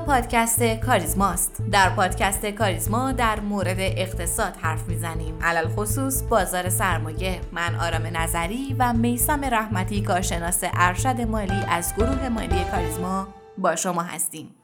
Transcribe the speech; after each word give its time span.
پادکست 0.00 0.62
کاریزماست. 0.62 1.62
در 1.72 1.90
پادکست 1.90 2.46
کاریزما 2.46 3.12
در 3.12 3.40
مورد 3.40 3.76
اقتصاد 3.78 4.56
حرف 4.56 4.88
می‌زنیم. 4.88 5.38
علل 5.42 5.68
خصوص 5.68 6.22
بازار 6.22 6.68
سرمایه. 6.68 7.40
من 7.52 7.74
آرام 7.74 8.16
نظری 8.16 8.76
و 8.78 8.92
میسم 8.92 9.44
رحمتی 9.44 10.02
کارشناس 10.02 10.60
ارشد 10.62 11.20
مالی 11.20 11.64
از 11.68 11.94
گروه 11.96 12.28
مالی 12.28 12.64
کاریزما 12.64 13.28
با 13.58 13.76
شما 13.76 14.02
هستیم. 14.02 14.54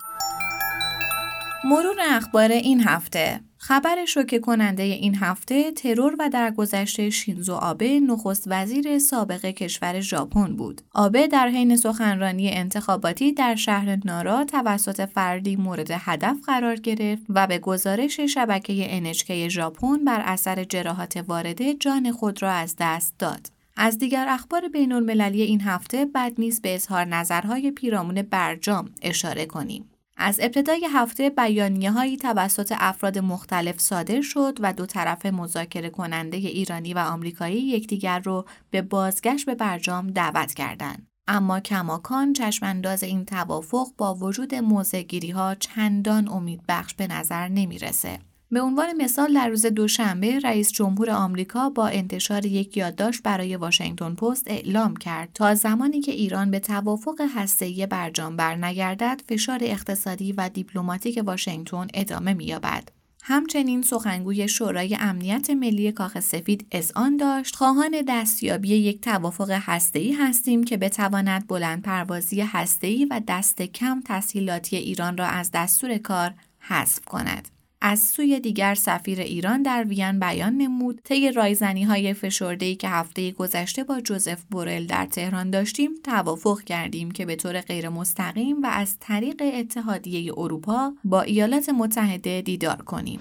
مرور 1.64 1.96
اخبار 2.10 2.50
این 2.50 2.80
هفته 2.80 3.40
خبر 3.62 4.04
شوکه 4.04 4.38
کننده 4.38 4.82
این 4.82 5.14
هفته 5.14 5.72
ترور 5.72 6.16
و 6.18 6.28
درگذشت 6.28 7.08
شینزو 7.08 7.54
آبه 7.54 8.00
نخست 8.00 8.44
وزیر 8.46 8.98
سابق 8.98 9.46
کشور 9.46 10.00
ژاپن 10.00 10.56
بود. 10.56 10.80
آبه 10.94 11.26
در 11.26 11.48
حین 11.48 11.76
سخنرانی 11.76 12.50
انتخاباتی 12.50 13.32
در 13.32 13.54
شهر 13.54 13.98
نارا 14.04 14.44
توسط 14.44 15.00
فردی 15.08 15.56
مورد 15.56 15.90
هدف 15.90 16.36
قرار 16.46 16.76
گرفت 16.76 17.22
و 17.28 17.46
به 17.46 17.58
گزارش 17.58 18.20
شبکه 18.20 19.02
NHK 19.12 19.30
ژاپن 19.30 20.04
بر 20.04 20.20
اثر 20.24 20.64
جراحات 20.64 21.24
وارده 21.28 21.74
جان 21.74 22.12
خود 22.12 22.42
را 22.42 22.50
از 22.50 22.76
دست 22.78 23.14
داد. 23.18 23.46
از 23.76 23.98
دیگر 23.98 24.26
اخبار 24.28 24.68
بین 24.68 24.92
المللی 24.92 25.42
این 25.42 25.60
هفته 25.60 26.04
بد 26.04 26.32
نیست 26.38 26.62
به 26.62 26.74
اظهار 26.74 27.04
نظرهای 27.04 27.70
پیرامون 27.70 28.22
برجام 28.22 28.90
اشاره 29.02 29.46
کنیم. 29.46 29.90
از 30.22 30.40
ابتدای 30.42 30.86
هفته 30.92 31.30
بیانیه 31.30 31.90
هایی 31.90 32.16
توسط 32.16 32.74
افراد 32.78 33.18
مختلف 33.18 33.80
صادر 33.80 34.20
شد 34.20 34.58
و 34.60 34.72
دو 34.72 34.86
طرف 34.86 35.26
مذاکره 35.26 35.90
کننده 35.90 36.36
ایرانی 36.36 36.94
و 36.94 36.98
آمریکایی 36.98 37.60
یکدیگر 37.60 38.18
را 38.20 38.44
به 38.70 38.82
بازگشت 38.82 39.46
به 39.46 39.54
برجام 39.54 40.10
دعوت 40.10 40.54
کردند. 40.54 41.06
اما 41.28 41.60
کماکان 41.60 42.32
چشمانداز 42.32 43.02
این 43.02 43.24
توافق 43.24 43.86
با 43.98 44.14
وجود 44.14 44.54
موزگیری 44.54 45.30
ها 45.30 45.54
چندان 45.54 46.28
امید 46.28 46.60
بخش 46.68 46.94
به 46.94 47.06
نظر 47.06 47.48
نمی‌رسه. 47.48 48.18
به 48.52 48.60
عنوان 48.60 49.02
مثال 49.02 49.34
در 49.34 49.48
روز 49.48 49.66
دوشنبه 49.66 50.38
رئیس 50.38 50.72
جمهور 50.72 51.10
آمریکا 51.10 51.70
با 51.70 51.86
انتشار 51.88 52.46
یک 52.46 52.76
یادداشت 52.76 53.22
برای 53.22 53.56
واشنگتن 53.56 54.14
پست 54.14 54.44
اعلام 54.46 54.96
کرد 54.96 55.30
تا 55.34 55.54
زمانی 55.54 56.00
که 56.00 56.12
ایران 56.12 56.50
به 56.50 56.58
توافق 56.58 57.20
هسته‌ای 57.34 57.86
برجام 57.86 58.36
برنگردد 58.36 59.20
فشار 59.28 59.58
اقتصادی 59.62 60.32
و 60.32 60.48
دیپلماتیک 60.48 61.20
واشنگتن 61.24 61.86
ادامه 61.94 62.34
می‌یابد. 62.34 62.88
همچنین 63.22 63.82
سخنگوی 63.82 64.48
شورای 64.48 64.96
امنیت 65.00 65.50
ملی 65.50 65.92
کاخ 65.92 66.20
سفید 66.20 66.66
آن 66.94 67.16
داشت 67.16 67.56
خواهان 67.56 68.02
دستیابی 68.08 68.68
یک 68.68 69.00
توافق 69.00 69.50
هسته‌ای 69.50 70.12
هستیم 70.12 70.64
که 70.64 70.76
بتواند 70.76 71.46
بلند 71.46 71.82
پروازی 71.82 72.40
هسته‌ای 72.40 73.04
و 73.04 73.20
دست 73.28 73.62
کم 73.62 74.02
تسهیلاتی 74.04 74.76
ایران 74.76 75.16
را 75.16 75.26
از 75.26 75.50
دستور 75.54 75.98
کار 75.98 76.34
حذف 76.58 77.04
کند. 77.04 77.48
از 77.82 78.00
سوی 78.00 78.40
دیگر 78.40 78.74
سفیر 78.74 79.20
ایران 79.20 79.62
در 79.62 79.84
وین 79.84 80.18
بیان 80.18 80.56
نمود 80.56 81.00
طی 81.04 81.32
رایزنی 81.32 81.84
های 81.84 82.14
فشرده 82.14 82.74
که 82.74 82.88
هفته 82.88 83.30
گذشته 83.30 83.84
با 83.84 84.00
جوزف 84.00 84.42
بورل 84.50 84.86
در 84.86 85.06
تهران 85.06 85.50
داشتیم 85.50 85.90
توافق 86.04 86.60
کردیم 86.62 87.10
که 87.10 87.26
به 87.26 87.36
طور 87.36 87.60
غیر 87.60 87.88
مستقیم 87.88 88.62
و 88.62 88.66
از 88.66 88.96
طریق 89.00 89.42
اتحادیه 89.54 90.32
اروپا 90.38 90.92
با 91.04 91.22
ایالات 91.22 91.68
متحده 91.68 92.40
دیدار 92.40 92.82
کنیم. 92.82 93.20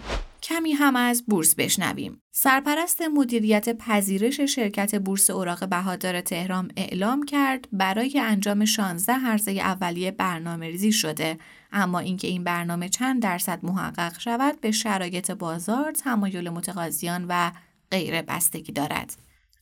کمی 0.50 0.72
هم 0.72 0.95
از 0.95 1.23
بورس 1.28 1.55
بشنویم. 1.55 2.22
سرپرست 2.31 3.02
مدیریت 3.02 3.78
پذیرش 3.78 4.42
شرکت 4.42 4.95
بورس 4.95 5.30
اوراق 5.30 5.69
بهادار 5.69 6.22
تهران 6.22 6.72
اعلام 6.78 7.23
کرد 7.23 7.67
برای 7.72 8.19
انجام 8.19 8.66
16 8.66 9.14
هرزه 9.14 9.52
اولیه 9.52 10.11
برنامه 10.11 10.67
ریزی 10.67 10.91
شده 10.91 11.38
اما 11.72 12.00
اینکه 12.00 12.28
این 12.28 12.44
برنامه 12.44 12.90
چند 12.90 13.22
درصد 13.22 13.59
محقق 13.63 14.19
شود 14.19 14.62
به 14.62 14.72
شرایط 14.72 15.31
بازار، 15.31 15.91
تمایل 15.91 16.50
متقاضیان 16.50 17.25
و 17.29 17.52
غیره 17.91 18.22
بستگی 18.22 18.72
دارد. 18.72 19.16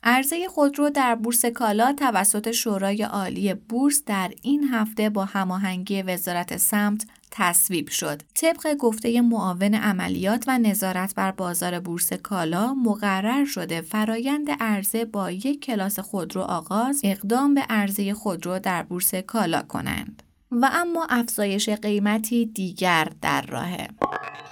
عرضه 0.03 0.47
خودرو 0.47 0.89
در 0.89 1.15
بورس 1.15 1.45
کالا 1.45 1.93
توسط 1.93 2.51
شورای 2.51 3.03
عالی 3.03 3.53
بورس 3.53 4.03
در 4.05 4.31
این 4.41 4.63
هفته 4.63 5.09
با 5.09 5.25
هماهنگی 5.25 6.01
وزارت 6.01 6.57
سمت 6.57 7.05
تصویب 7.37 7.89
شد. 7.89 8.21
طبق 8.35 8.75
گفته 8.79 9.21
معاون 9.21 9.75
عملیات 9.75 10.43
و 10.47 10.57
نظارت 10.57 11.15
بر 11.15 11.31
بازار 11.31 11.79
بورس 11.79 12.13
کالا 12.13 12.73
مقرر 12.73 13.45
شده 13.45 13.81
فرایند 13.81 14.47
عرضه 14.59 15.05
با 15.05 15.31
یک 15.31 15.65
کلاس 15.65 15.99
خودرو 15.99 16.41
آغاز 16.41 17.01
اقدام 17.03 17.53
به 17.53 17.61
عرضه 17.69 18.13
خودرو 18.13 18.59
در 18.59 18.83
بورس 18.83 19.15
کالا 19.15 19.61
کنند. 19.61 20.23
و 20.51 20.69
اما 20.73 21.07
افزایش 21.09 21.69
قیمتی 21.69 22.45
دیگر 22.45 23.07
در 23.21 23.41
راهه. 23.41 23.87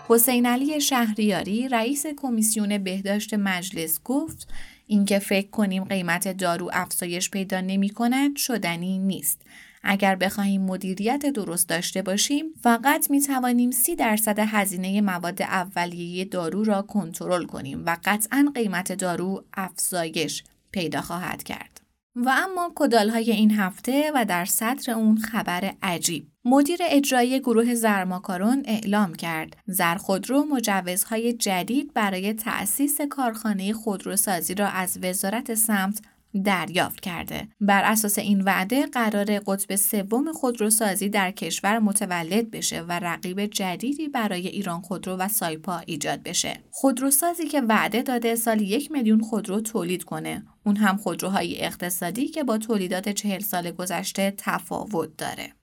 حسین 0.08 0.46
علی 0.46 0.82
شهریاری 0.82 1.70
رئیس 1.70 2.06
کمیسیون 2.18 2.78
بهداشت 2.78 3.34
مجلس 3.34 4.00
گفت 4.04 4.48
اینکه 4.88 5.20
فکر 5.20 5.50
کنیم 5.50 5.84
قیمت 5.84 6.38
دارو 6.38 6.70
افزایش 6.74 7.30
پیدا 7.30 7.62
نمی 7.62 7.90
کند 7.90 8.36
شدنی 8.36 9.00
نیست. 9.00 9.42
اگر 9.86 10.16
بخواهیم 10.16 10.62
مدیریت 10.62 11.26
درست 11.26 11.70
داشته 11.70 12.02
باشیم 12.02 12.46
فقط 12.62 13.12
می 13.12 13.22
توانیم 13.22 13.72
سی 13.72 13.96
درصد 13.96 14.40
هزینه 14.40 15.02
مواد 15.02 15.42
اولیه 15.42 16.26
دارو 16.26 16.64
را 16.64 16.82
کنترل 16.82 17.46
کنیم 17.46 17.84
و 17.86 17.98
قطعا 18.04 18.52
قیمت 18.56 18.92
دارو 18.92 19.44
افزایش 19.54 20.44
پیدا 20.72 21.02
خواهد 21.02 21.44
کرد. 21.44 21.82
و 22.16 22.30
اما 22.30 22.72
های 23.12 23.32
این 23.32 23.52
هفته 23.52 24.12
و 24.16 24.26
در 24.26 24.46
سطر 24.46 24.92
اون 24.92 25.18
خبر 25.18 25.74
عجیب. 25.84 26.28
مدیر 26.46 26.80
اجرایی 26.82 27.40
گروه 27.40 27.76
زرماکارون 27.76 28.64
اعلام 28.66 29.14
کرد 29.14 29.58
زرخودرو 29.68 30.46
مجوزهای 30.46 31.34
جدید 31.34 31.94
برای 31.94 32.34
تأسیس 32.34 33.02
کارخانه 33.02 33.74
خودروسازی 33.74 34.56
را 34.56 34.68
از 34.68 35.00
وزارت 35.02 35.54
سمت 35.54 36.02
دریافت 36.44 37.00
کرده. 37.00 37.48
بر 37.62 37.84
اساس 37.84 38.20
این 38.20 38.42
وعده 38.42 38.86
قرار 38.86 39.40
قطب 39.40 39.76
سوم 39.76 40.32
خودروسازی 40.32 41.10
در 41.10 41.32
کشور 41.32 41.80
متولد 41.80 42.52
بشه 42.52 42.82
و 42.82 43.00
رقیب 43.00 43.46
جدیدی 43.46 44.08
برای 44.08 44.48
ایران 44.48 44.82
خودرو 44.82 45.16
و 45.16 45.28
سایپا 45.28 45.82
ایجاد 45.86 46.24
بشه. 46.24 46.60
خودروسازی 46.72 47.48
که 47.48 47.62
وعده 47.62 48.02
داده 48.02 48.36
سال 48.36 48.62
یک 48.62 48.92
میلیون 48.92 49.22
خودرو 49.22 49.62
تولید 49.62 50.04
کنه. 50.04 50.44
اون 50.66 50.76
هم 50.76 50.98
خودروهای 50.98 51.66
اقتصادی 51.66 52.28
که 52.28 52.44
با 52.44 52.58
تولیدات 52.58 53.10
چهل 53.10 53.40
سال 53.40 53.72
گذشته 53.72 54.34
تفاوت 54.38 55.18
داره. 55.18 55.54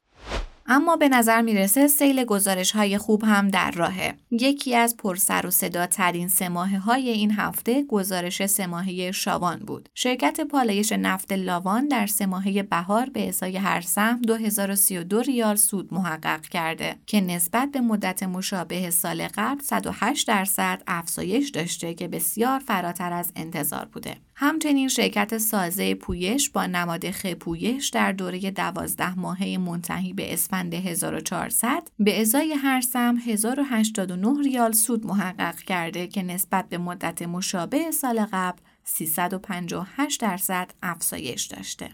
اما 0.66 0.96
به 0.96 1.08
نظر 1.08 1.42
می‌رسه 1.42 1.86
سیل 1.86 2.24
گزارش 2.24 2.72
های 2.72 2.98
خوب 2.98 3.24
هم 3.24 3.48
در 3.48 3.70
راهه. 3.70 4.14
یکی 4.30 4.74
از 4.74 4.96
پرسر 4.96 5.46
و 5.46 5.50
صدا 5.50 5.86
ترین 5.86 6.28
سماهه 6.28 6.78
های 6.78 7.08
این 7.08 7.30
هفته 7.30 7.84
گزارش 7.84 8.46
سماهه 8.46 9.12
شاوان 9.12 9.58
بود. 9.58 9.88
شرکت 9.94 10.40
پالایش 10.40 10.92
نفت 10.92 11.32
لاوان 11.32 11.88
در 11.88 12.06
سماهه 12.06 12.62
بهار 12.62 13.10
به 13.10 13.28
ازای 13.28 13.56
هر 13.56 13.80
سهم 13.80 14.22
2032 14.22 15.22
ریال 15.22 15.56
سود 15.56 15.94
محقق 15.94 16.40
کرده 16.40 16.96
که 17.06 17.20
نسبت 17.20 17.68
به 17.72 17.80
مدت 17.80 18.22
مشابه 18.22 18.90
سال 18.90 19.28
قبل 19.34 19.60
108 19.62 20.28
درصد 20.28 20.82
افزایش 20.86 21.50
داشته 21.50 21.94
که 21.94 22.08
بسیار 22.08 22.58
فراتر 22.58 23.12
از 23.12 23.32
انتظار 23.36 23.84
بوده. 23.84 24.16
همچنین 24.34 24.88
شرکت 24.88 25.38
سازه 25.38 25.94
پویش 25.94 26.50
با 26.50 26.66
نماد 26.66 27.10
خ 27.10 27.26
پویش 27.26 27.88
در 27.88 28.12
دوره 28.12 28.50
12 28.50 29.18
ماهه 29.18 29.58
منتهی 29.58 30.12
به 30.12 30.32
اسفند 30.32 30.74
1400 30.74 31.88
به 31.98 32.20
ازای 32.20 32.52
هر 32.52 32.80
سهم 32.80 33.16
1089 33.16 34.42
ریال 34.44 34.72
سود 34.72 35.06
محقق 35.06 35.58
کرده 35.58 36.06
که 36.06 36.22
نسبت 36.22 36.68
به 36.68 36.78
مدت 36.78 37.22
مشابه 37.22 37.90
سال 37.90 38.26
قبل 38.32 38.58
358 38.84 40.20
درصد 40.20 40.70
افزایش 40.82 41.46
داشته. 41.46 41.90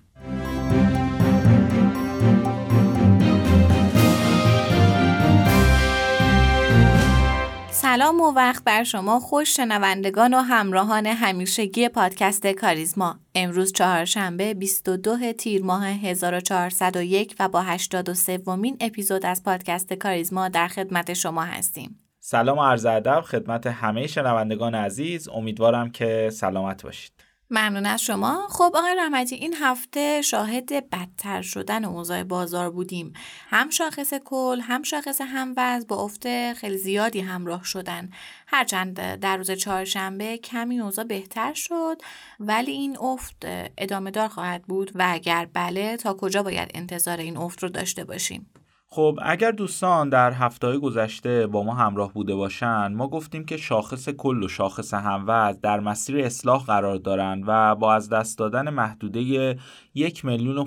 سلام 7.82 8.20
و 8.20 8.32
وقت 8.32 8.64
بر 8.64 8.84
شما 8.84 9.20
خوش 9.20 9.56
شنوندگان 9.56 10.34
و 10.34 10.36
همراهان 10.36 11.06
همیشگی 11.06 11.88
پادکست 11.88 12.46
کاریزما. 12.46 13.18
امروز 13.34 13.72
چهارشنبه 13.72 14.54
22 14.54 15.32
تیر 15.32 15.64
ماه 15.64 15.86
1401 15.86 17.36
و 17.40 17.48
با 17.48 17.62
83 17.62 18.38
ومین 18.38 18.76
اپیزود 18.80 19.26
از 19.26 19.44
پادکست 19.44 19.92
کاریزما 19.92 20.48
در 20.48 20.68
خدمت 20.68 21.12
شما 21.12 21.42
هستیم. 21.42 21.98
سلام 22.20 22.58
و 22.58 22.62
عرض 22.62 22.86
ادب 22.86 23.20
خدمت 23.20 23.66
همه 23.66 24.06
شنوندگان 24.06 24.74
عزیز. 24.74 25.28
امیدوارم 25.28 25.90
که 25.90 26.30
سلامت 26.32 26.82
باشید. 26.82 27.27
ممنون 27.50 27.86
از 27.86 28.02
شما. 28.02 28.46
خب 28.48 28.72
آقای 28.74 28.94
رحمتی 28.98 29.34
این 29.34 29.54
هفته 29.60 30.22
شاهد 30.22 30.90
بدتر 30.90 31.42
شدن 31.42 31.84
اوضاع 31.84 32.22
بازار 32.22 32.70
بودیم. 32.70 33.12
هم 33.48 33.70
شاخص 33.70 34.14
کل 34.14 34.60
هم 34.60 34.82
شاخص 34.82 35.20
هموز 35.20 35.86
با 35.86 36.04
افت 36.04 36.52
خیلی 36.52 36.78
زیادی 36.78 37.20
همراه 37.20 37.64
شدن. 37.64 38.10
هرچند 38.46 39.00
در 39.00 39.36
روز 39.36 39.50
چهارشنبه 39.50 40.38
کمی 40.38 40.80
اوضاع 40.80 41.04
بهتر 41.04 41.54
شد 41.54 42.02
ولی 42.40 42.72
این 42.72 42.98
افت 42.98 43.36
ادامه 43.78 44.10
دار 44.10 44.28
خواهد 44.28 44.62
بود 44.62 44.90
و 44.94 45.06
اگر 45.08 45.48
بله 45.52 45.96
تا 45.96 46.14
کجا 46.14 46.42
باید 46.42 46.70
انتظار 46.74 47.18
این 47.18 47.36
افت 47.36 47.62
رو 47.62 47.68
داشته 47.68 48.04
باشیم؟ 48.04 48.50
خب 48.90 49.18
اگر 49.22 49.50
دوستان 49.50 50.08
در 50.08 50.32
هفته 50.32 50.78
گذشته 50.78 51.46
با 51.46 51.62
ما 51.62 51.74
همراه 51.74 52.12
بوده 52.12 52.34
باشند 52.34 52.96
ما 52.96 53.08
گفتیم 53.08 53.44
که 53.44 53.56
شاخص 53.56 54.08
کل 54.08 54.42
و 54.42 54.48
شاخص 54.48 54.94
هموز 54.94 55.60
در 55.60 55.80
مسیر 55.80 56.24
اصلاح 56.24 56.64
قرار 56.64 56.96
دارند 56.96 57.44
و 57.46 57.74
با 57.74 57.94
از 57.94 58.08
دست 58.08 58.38
دادن 58.38 58.70
محدوده 58.70 59.56
یک 59.94 60.24
میلیون 60.24 60.58
و 60.58 60.64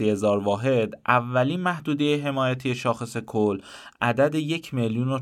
هزار 0.00 0.38
واحد 0.38 0.94
اولین 1.08 1.60
محدوده 1.60 2.22
حمایتی 2.22 2.74
شاخص 2.74 3.16
کل 3.16 3.60
عدد 4.00 4.34
یک 4.34 4.74
میلیون 4.74 5.08
و 5.08 5.18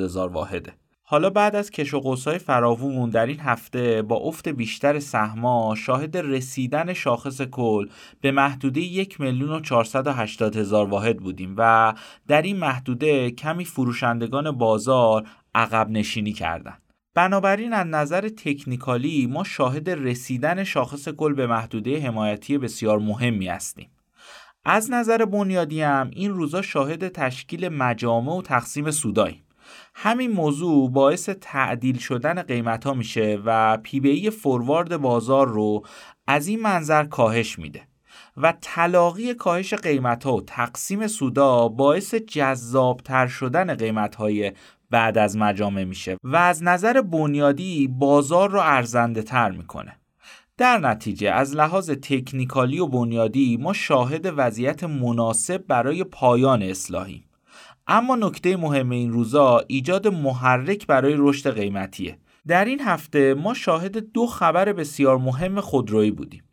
هزار 0.00 0.28
واحده. 0.32 0.81
حالا 1.12 1.30
بعد 1.30 1.56
از 1.56 1.70
کش 1.70 1.94
و 1.94 2.00
قوسای 2.00 2.38
فراوون 2.38 3.10
در 3.10 3.26
این 3.26 3.40
هفته 3.40 4.02
با 4.02 4.16
افت 4.16 4.48
بیشتر 4.48 4.98
سهما 4.98 5.74
شاهد 5.74 6.16
رسیدن 6.16 6.92
شاخص 6.92 7.42
کل 7.42 7.88
به 8.20 8.30
محدوده 8.30 8.80
یک 8.80 9.20
میلیون 9.20 9.62
و 9.70 10.50
هزار 10.54 10.88
واحد 10.88 11.16
بودیم 11.16 11.54
و 11.58 11.94
در 12.28 12.42
این 12.42 12.56
محدوده 12.56 13.30
کمی 13.30 13.64
فروشندگان 13.64 14.50
بازار 14.50 15.26
عقب 15.54 15.90
نشینی 15.90 16.32
کردند. 16.32 16.82
بنابراین 17.14 17.72
از 17.72 17.86
نظر 17.86 18.28
تکنیکالی 18.28 19.26
ما 19.26 19.44
شاهد 19.44 19.90
رسیدن 19.90 20.64
شاخص 20.64 21.08
کل 21.08 21.34
به 21.34 21.46
محدوده 21.46 22.00
حمایتی 22.00 22.58
بسیار 22.58 22.98
مهمی 22.98 23.46
هستیم. 23.46 23.90
از 24.64 24.90
نظر 24.90 25.24
بنیادی 25.24 25.82
هم 25.82 26.10
این 26.12 26.30
روزا 26.30 26.62
شاهد 26.62 27.08
تشکیل 27.08 27.68
مجامع 27.68 28.36
و 28.36 28.42
تقسیم 28.42 28.90
سودایی 28.90 29.41
همین 29.94 30.30
موضوع 30.30 30.90
باعث 30.90 31.28
تعدیل 31.28 31.98
شدن 31.98 32.42
قیمت 32.42 32.84
ها 32.84 32.94
میشه 32.94 33.38
و 33.44 33.76
پی 33.76 34.30
فوروارد 34.30 34.96
بازار 34.96 35.48
رو 35.48 35.82
از 36.26 36.46
این 36.46 36.60
منظر 36.60 37.04
کاهش 37.04 37.58
میده 37.58 37.82
و 38.36 38.54
تلاقی 38.60 39.34
کاهش 39.34 39.74
قیمت 39.74 40.24
ها 40.24 40.36
و 40.36 40.42
تقسیم 40.42 41.06
سودا 41.06 41.68
باعث 41.68 42.14
جذابتر 42.14 43.26
شدن 43.26 43.74
قیمت 43.74 44.14
های 44.14 44.52
بعد 44.90 45.18
از 45.18 45.36
مجامع 45.36 45.84
میشه 45.84 46.16
و 46.24 46.36
از 46.36 46.62
نظر 46.62 47.00
بنیادی 47.00 47.88
بازار 47.88 48.50
رو 48.50 48.60
ارزنده 48.60 49.22
تر 49.22 49.50
می‌کنه. 49.50 49.96
در 50.56 50.78
نتیجه 50.78 51.30
از 51.30 51.56
لحاظ 51.56 51.90
تکنیکالی 51.90 52.78
و 52.78 52.86
بنیادی 52.86 53.56
ما 53.56 53.72
شاهد 53.72 54.32
وضعیت 54.36 54.84
مناسب 54.84 55.64
برای 55.66 56.04
پایان 56.04 56.62
اصلاحیم. 56.62 57.24
اما 57.86 58.16
نکته 58.16 58.56
مهم 58.56 58.90
این 58.90 59.12
روزا 59.12 59.64
ایجاد 59.66 60.08
محرک 60.08 60.86
برای 60.86 61.14
رشد 61.16 61.54
قیمتیه. 61.54 62.18
در 62.46 62.64
این 62.64 62.80
هفته 62.80 63.34
ما 63.34 63.54
شاهد 63.54 64.12
دو 64.12 64.26
خبر 64.26 64.72
بسیار 64.72 65.18
مهم 65.18 65.60
خودرویی 65.60 66.10
بودیم. 66.10 66.44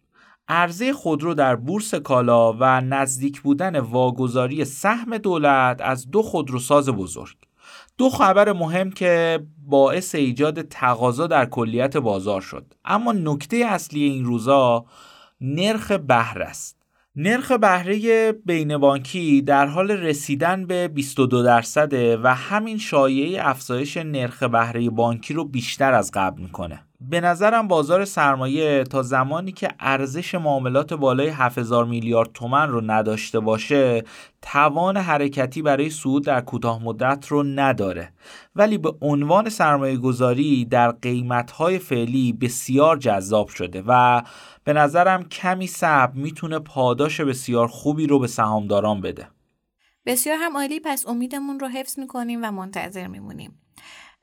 عرضه 0.48 0.94
خودرو 0.94 1.34
در 1.34 1.56
بورس 1.56 1.96
کالا 1.96 2.54
و 2.54 2.82
نزدیک 2.82 3.42
بودن 3.42 3.80
واگذاری 3.80 4.66
سهم 4.66 5.18
دولت 5.18 5.82
از 5.82 6.12
دو 6.12 6.22
خودروساز 6.22 6.90
بزرگ. 6.90 7.36
دو 7.98 8.10
خبر 8.10 8.54
مهم 8.54 8.92
که 8.92 9.40
باعث 9.66 10.16
ایجاد 10.16 10.62
تقاضا 10.62 11.28
در 11.28 11.46
کلیت 11.46 11.98
بازار 11.98 12.42
شد. 12.42 12.74
اما 12.86 13.12
نکته 13.12 13.58
اصلی 13.58 14.04
این 14.04 14.26
روزا 14.26 14.86
نرخ 15.42 15.92
بهره 15.92 16.46
است. 16.46 16.79
نرخ 17.22 17.52
بهره 17.52 18.32
بین 18.32 18.78
بانکی 18.78 19.42
در 19.42 19.66
حال 19.66 19.92
رسیدن 19.92 20.66
به 20.66 20.88
22 20.88 21.44
درصده 21.44 22.18
و 22.18 22.28
همین 22.28 22.78
شایعه 22.78 23.48
افزایش 23.48 23.98
نرخ 23.98 24.44
بهره 24.44 24.90
بانکی 24.90 25.34
رو 25.34 25.46
بیشتر 25.46 25.94
از 25.94 26.12
قبل 26.14 26.42
می‌کنه. 26.42 26.80
به 27.02 27.22
نظرم 27.22 27.68
بازار 27.68 28.06
سرمایه 28.06 28.84
تا 28.84 29.02
زمانی 29.02 29.52
که 29.52 29.70
ارزش 29.80 30.36
معاملات 30.36 30.94
بالای 30.94 31.28
7000 31.28 31.86
میلیارد 31.86 32.30
تومن 32.34 32.70
رو 32.70 32.82
نداشته 32.82 33.40
باشه 33.40 34.04
توان 34.42 34.98
حرکتی 34.98 35.62
برای 35.62 35.90
صعود 35.90 36.26
در 36.26 36.42
کوتاه 36.42 36.84
مدت 36.84 37.28
رو 37.28 37.44
نداره 37.44 38.12
ولی 38.56 38.78
به 38.78 38.94
عنوان 39.02 39.50
سرمایه 39.50 39.98
گذاری 39.98 40.66
در 40.66 40.92
قیمت 40.92 41.52
های 41.52 41.80
فعلی 41.80 42.34
بسیار 42.34 42.98
جذاب 42.98 43.48
شده 43.48 43.84
و 43.88 44.22
به 44.64 44.74
نظرم 44.74 45.30
کمی 45.30 45.68
صبر 45.68 46.14
می‌تونه 46.14 46.60
پاداش 46.60 47.22
بسیار 47.22 47.68
خوبی 47.68 48.08
رو 48.08 48.20
به 48.20 48.28
سهامداران 48.28 49.02
بده. 49.02 49.28
بسیار 50.06 50.38
هم 50.42 50.58
عالی. 50.58 50.80
پس 50.80 51.08
امیدمون 51.08 51.60
رو 51.60 51.68
حفظ 51.68 52.00
می‌کنیم 52.00 52.40
و 52.44 52.52
منتظر 52.52 53.08
میمونیم. 53.08 53.62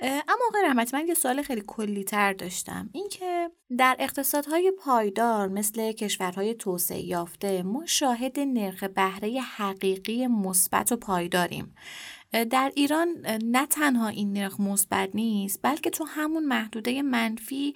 اما 0.01 0.39
آقای 0.49 0.63
رحمت 0.65 0.95
من 0.95 1.07
یه 1.07 1.15
سوال 1.15 1.43
خیلی 1.43 1.63
کلی 1.67 2.05
تر 2.05 2.33
داشتم. 2.33 2.91
اینکه 2.93 3.51
در 3.79 3.97
اقتصادهای 3.99 4.73
پایدار 4.79 5.49
مثل 5.49 5.93
کشورهای 5.93 6.55
توسعه 6.55 7.01
یافته 7.01 7.63
ما 7.63 7.87
شاهد 7.87 8.41
نرخ 8.41 8.85
بهره 8.85 9.41
حقیقی 9.41 10.27
مثبت 10.27 10.93
و 10.93 10.97
پایداریم. 10.97 11.75
در 12.45 12.73
ایران 12.75 13.09
نه 13.45 13.67
تنها 13.67 14.09
این 14.09 14.33
نرخ 14.33 14.61
مثبت 14.61 15.11
نیست 15.15 15.61
بلکه 15.63 15.91
تو 15.91 16.05
همون 16.05 16.45
محدوده 16.45 17.03
منفی 17.03 17.75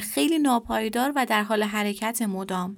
خیلی 0.00 0.38
ناپایدار 0.38 1.12
و 1.16 1.26
در 1.26 1.42
حال 1.42 1.62
حرکت 1.62 2.22
مدام. 2.22 2.76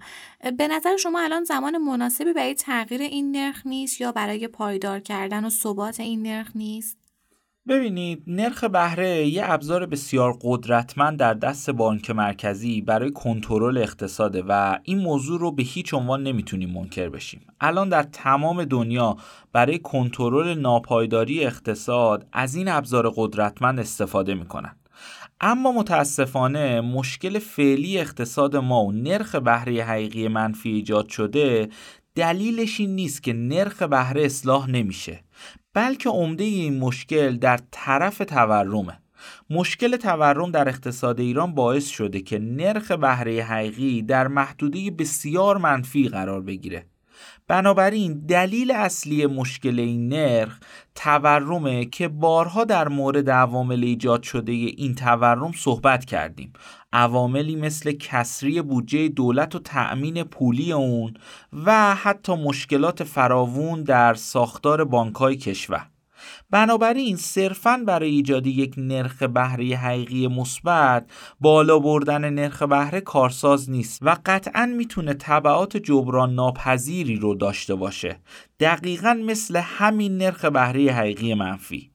به 0.59 0.69
نظر 0.69 0.97
شما 0.97 1.21
الان 1.21 1.45
زمان 1.45 1.79
مناسبی 1.79 2.33
برای 2.33 2.55
تغییر 2.55 3.03
این 3.03 3.31
نرخ 3.37 3.67
نیست 3.67 4.01
یا 4.01 4.13
برای 4.13 4.49
پایدار 4.49 5.01
کردن 5.01 5.45
و 5.45 5.51
ثبات 5.51 6.01
این 6.01 6.23
نرخ 6.23 6.51
نیست؟ 6.55 7.04
ببینید 7.69 8.23
نرخ 8.27 8.65
بهره 8.65 9.27
یه 9.27 9.43
ابزار 9.45 9.87
بسیار 9.87 10.39
قدرتمند 10.41 11.19
در 11.19 11.35
دست 11.35 11.71
بانک 11.71 12.11
مرکزی 12.11 12.81
برای 12.81 13.11
کنترل 13.11 13.79
اقتصاده 13.79 14.43
و 14.49 14.79
این 14.83 14.99
موضوع 14.99 15.41
رو 15.41 15.53
به 15.53 15.63
هیچ 15.63 15.95
عنوان 15.95 16.23
نمی‌تونیم 16.23 16.71
منکر 16.71 17.09
بشیم. 17.09 17.47
الان 17.61 17.89
در 17.89 18.03
تمام 18.03 18.65
دنیا 18.65 19.17
برای 19.53 19.79
کنترل 19.79 20.55
ناپایداری 20.55 21.45
اقتصاد 21.45 22.27
از 22.33 22.55
این 22.55 22.69
ابزار 22.69 23.13
قدرتمند 23.17 23.81
استفاده 23.81 24.35
می‌کنن. 24.35 24.77
اما 25.41 25.73
متاسفانه 25.73 26.81
مشکل 26.81 27.39
فعلی 27.39 27.99
اقتصاد 27.99 28.57
ما 28.57 28.85
و 28.85 28.93
نرخ 28.93 29.35
بهره 29.35 29.85
حقیقی 29.85 30.29
منفی 30.29 30.71
ایجاد 30.71 31.09
شده 31.09 31.69
دلیلش 32.15 32.81
این 32.81 32.95
نیست 32.95 33.23
که 33.23 33.33
نرخ 33.33 33.83
بهره 33.83 34.25
اصلاح 34.25 34.71
نمیشه. 34.71 35.21
بلکه 35.75 36.11
عمده 36.11 36.45
این 36.45 36.79
مشکل 36.79 37.37
در 37.37 37.61
طرف 37.71 38.19
تورمه. 38.19 38.99
مشکل 39.51 39.97
تورم 39.97 40.51
در 40.51 40.69
اقتصاد 40.69 41.21
ایران 41.21 41.55
باعث 41.55 41.87
شده 41.87 42.21
که 42.21 42.39
نرخ 42.39 42.91
بهره 42.91 43.43
حقیقی 43.43 44.03
در 44.03 44.29
محدوده 44.29 44.91
بسیار 44.91 45.59
منفی 45.59 46.09
قرار 46.09 46.43
بگیره. 46.43 46.87
بنابراین 47.49 48.27
دلیل 48.27 48.71
اصلی 48.71 49.27
مشکل 49.27 49.79
این 49.79 50.09
نرخ 50.09 50.61
تورمه 50.95 51.85
که 51.85 52.09
بارها 52.09 52.65
در 52.65 52.89
مورد 52.89 53.31
عوامل 53.31 53.85
ایجاد 53.85 54.23
شده 54.23 54.53
این 54.53 54.95
تورم 54.95 55.53
صحبت 55.53 56.05
کردیم. 56.05 56.53
عواملی 56.93 57.57
مثل 57.57 57.93
کسری 57.93 58.63
بودجه 58.63 59.09
دولت 59.09 59.55
و 59.55 59.59
تأمین 59.59 60.25
پولی 60.25 60.73
اون 60.73 61.15
و 61.53 61.95
حتی 61.95 62.35
مشکلات 62.35 63.05
فراوون 63.05 63.83
در 63.83 64.15
ساختار 64.15 64.85
بانکهای 64.85 65.37
کشور. 65.37 65.87
بنابراین 66.55 67.17
صرفا 67.17 67.83
برای 67.87 68.11
ایجاد 68.11 68.47
یک 68.47 68.75
نرخ 68.77 69.23
بهره 69.23 69.77
حقیقی 69.77 70.29
مثبت 70.29 71.07
بالا 71.41 71.79
بردن 71.79 72.31
نرخ 72.31 72.63
بهره 72.63 73.01
کارساز 73.01 73.71
نیست 73.71 73.99
و 74.03 74.17
قطعا 74.27 74.67
می‌تونه 74.67 75.15
تبعات 75.15 75.77
جبران 75.77 76.35
ناپذیری 76.35 77.17
رو 77.17 77.35
داشته 77.35 77.75
باشه 77.75 78.17
دقیقا 78.61 79.15
مثل 79.27 79.57
همین 79.57 80.19
نرخ 80.19 80.45
بهره 80.45 80.93
حقیقی 80.93 81.35
منفی 81.35 81.91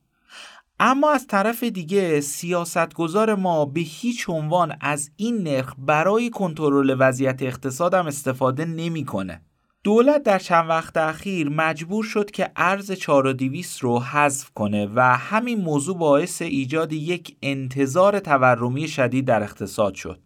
اما 0.80 1.12
از 1.12 1.28
طرف 1.28 1.64
دیگه 1.64 2.22
سیاستگزار 2.22 3.36
ما 3.36 3.66
به 3.66 3.82
هیچ 3.82 4.30
عنوان 4.30 4.78
از 4.82 5.12
این 5.16 5.38
نرخ 5.44 5.76
برای 5.78 6.30
کنترل 6.30 6.96
وضعیت 7.00 7.44
اقتصادم 7.44 8.08
استفاده 8.08 8.66
نمی‌کنه. 8.66 9.42
دولت 9.84 10.24
در 10.24 10.40
چند 10.40 10.70
وقت 10.70 10.98
اخیر 10.98 11.50
مجبور 11.50 12.04
شد 12.04 12.32
که 12.32 12.52
ارز 12.56 12.92
4200 12.92 13.80
رو 13.80 14.00
حذف 14.00 14.50
کنه 14.56 14.90
و 14.96 15.02
همین 15.18 15.62
موضوع 15.62 15.98
باعث 15.98 16.42
ایجاد 16.42 16.94
یک 16.94 17.38
انتظار 17.42 18.20
تورمی 18.20 18.88
شدید 18.88 19.26
در 19.26 19.44
اقتصاد 19.44 19.96
شد. 19.96 20.20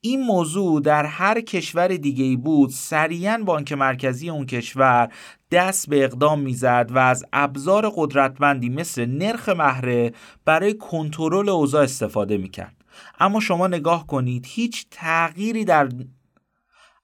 این 0.00 0.22
موضوع 0.22 0.80
در 0.80 1.04
هر 1.04 1.40
کشور 1.40 1.88
دیگه 1.88 2.24
ای 2.24 2.36
بود 2.36 2.70
سریعا 2.70 3.42
بانک 3.44 3.72
مرکزی 3.72 4.30
اون 4.30 4.46
کشور 4.46 5.12
دست 5.50 5.88
به 5.88 6.04
اقدام 6.04 6.40
می‌زد 6.40 6.90
و 6.94 6.98
از 6.98 7.24
ابزار 7.32 7.92
قدرتمندی 7.96 8.68
مثل 8.68 9.06
نرخ 9.06 9.48
مهره 9.48 10.12
برای 10.44 10.74
کنترل 10.74 11.48
اوضاع 11.48 11.82
استفاده 11.82 12.36
می‌کرد 12.36 12.76
اما 13.20 13.40
شما 13.40 13.66
نگاه 13.66 14.06
کنید 14.06 14.46
هیچ 14.48 14.86
تغییری 14.90 15.64
در 15.64 15.88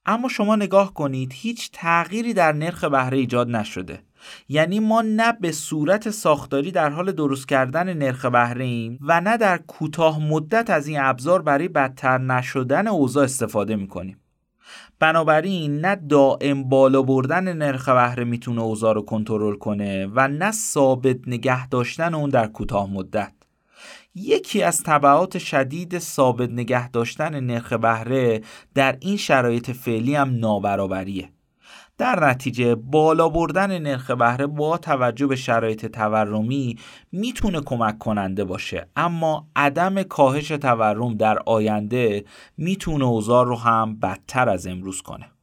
اما 0.07 0.29
شما 0.29 0.57
نگاه 0.57 0.95
کنید 0.95 1.33
هیچ 1.35 1.71
تغییری 1.73 2.35
در 2.35 2.53
نرخ 2.53 2.85
بهره 2.85 3.19
ایجاد 3.19 3.51
نشده 3.51 4.03
یعنی 4.49 4.81
ما 4.81 5.03
نه 5.03 5.33
به 5.33 5.53
صورت 5.53 6.11
ساختاری 6.11 6.71
در 6.71 6.91
حال 6.91 7.13
درست 7.13 7.49
کردن 7.49 7.95
نرخ 7.95 8.25
بهره 8.25 8.65
ایم 8.65 8.99
و 9.01 9.21
نه 9.21 9.37
در 9.37 9.59
کوتاه 9.59 10.21
مدت 10.21 10.71
از 10.71 10.87
این 10.87 11.01
ابزار 11.01 11.43
برای 11.43 11.69
بدتر 11.69 12.19
نشدن 12.19 12.87
اوضاع 12.87 13.25
استفاده 13.25 13.77
می 13.77 13.89
کنیم. 13.89 14.21
بنابراین 14.99 15.81
نه 15.81 15.97
دائم 15.97 16.65
بالا 16.65 17.03
بردن 17.03 17.53
نرخ 17.53 17.89
بهره 17.89 18.25
می‌تونه 18.25 18.63
اوضاع 18.63 18.95
رو 18.95 19.03
کنترل 19.03 19.57
کنه 19.57 20.07
و 20.07 20.29
نه 20.29 20.53
ثابت 20.53 21.17
نگه 21.27 21.69
داشتن 21.69 22.15
اون 22.15 22.31
در 22.31 22.47
کوتاه 22.47 22.91
مدت 22.91 23.33
یکی 24.15 24.63
از 24.63 24.83
طبعات 24.83 25.39
شدید 25.39 25.99
ثابت 25.99 26.51
نگه 26.51 26.91
داشتن 26.91 27.41
نرخ 27.41 27.73
بهره 27.73 28.41
در 28.75 28.97
این 29.01 29.17
شرایط 29.17 29.71
فعلی 29.71 30.15
هم 30.15 30.39
نابرابریه. 30.39 31.31
در 31.99 32.29
نتیجه 32.29 32.75
بالا 32.75 33.29
بردن 33.29 33.79
نرخ 33.79 34.11
بهره 34.11 34.47
با 34.47 34.79
توجه 34.79 35.27
به 35.27 35.37
شرایط 35.37 35.87
تورمی 35.87 36.79
می‌تونه 37.13 37.61
کمک 37.61 37.99
کننده 37.99 38.45
باشه 38.45 38.89
اما 38.97 39.49
عدم 39.57 40.03
کاهش 40.03 40.49
تورم 40.49 41.15
در 41.15 41.39
آینده 41.47 42.25
می‌تونه 42.57 43.05
اوضاع 43.05 43.45
رو 43.45 43.57
هم 43.57 43.99
بدتر 44.01 44.49
از 44.49 44.67
امروز 44.67 45.03
کنه. 45.03 45.36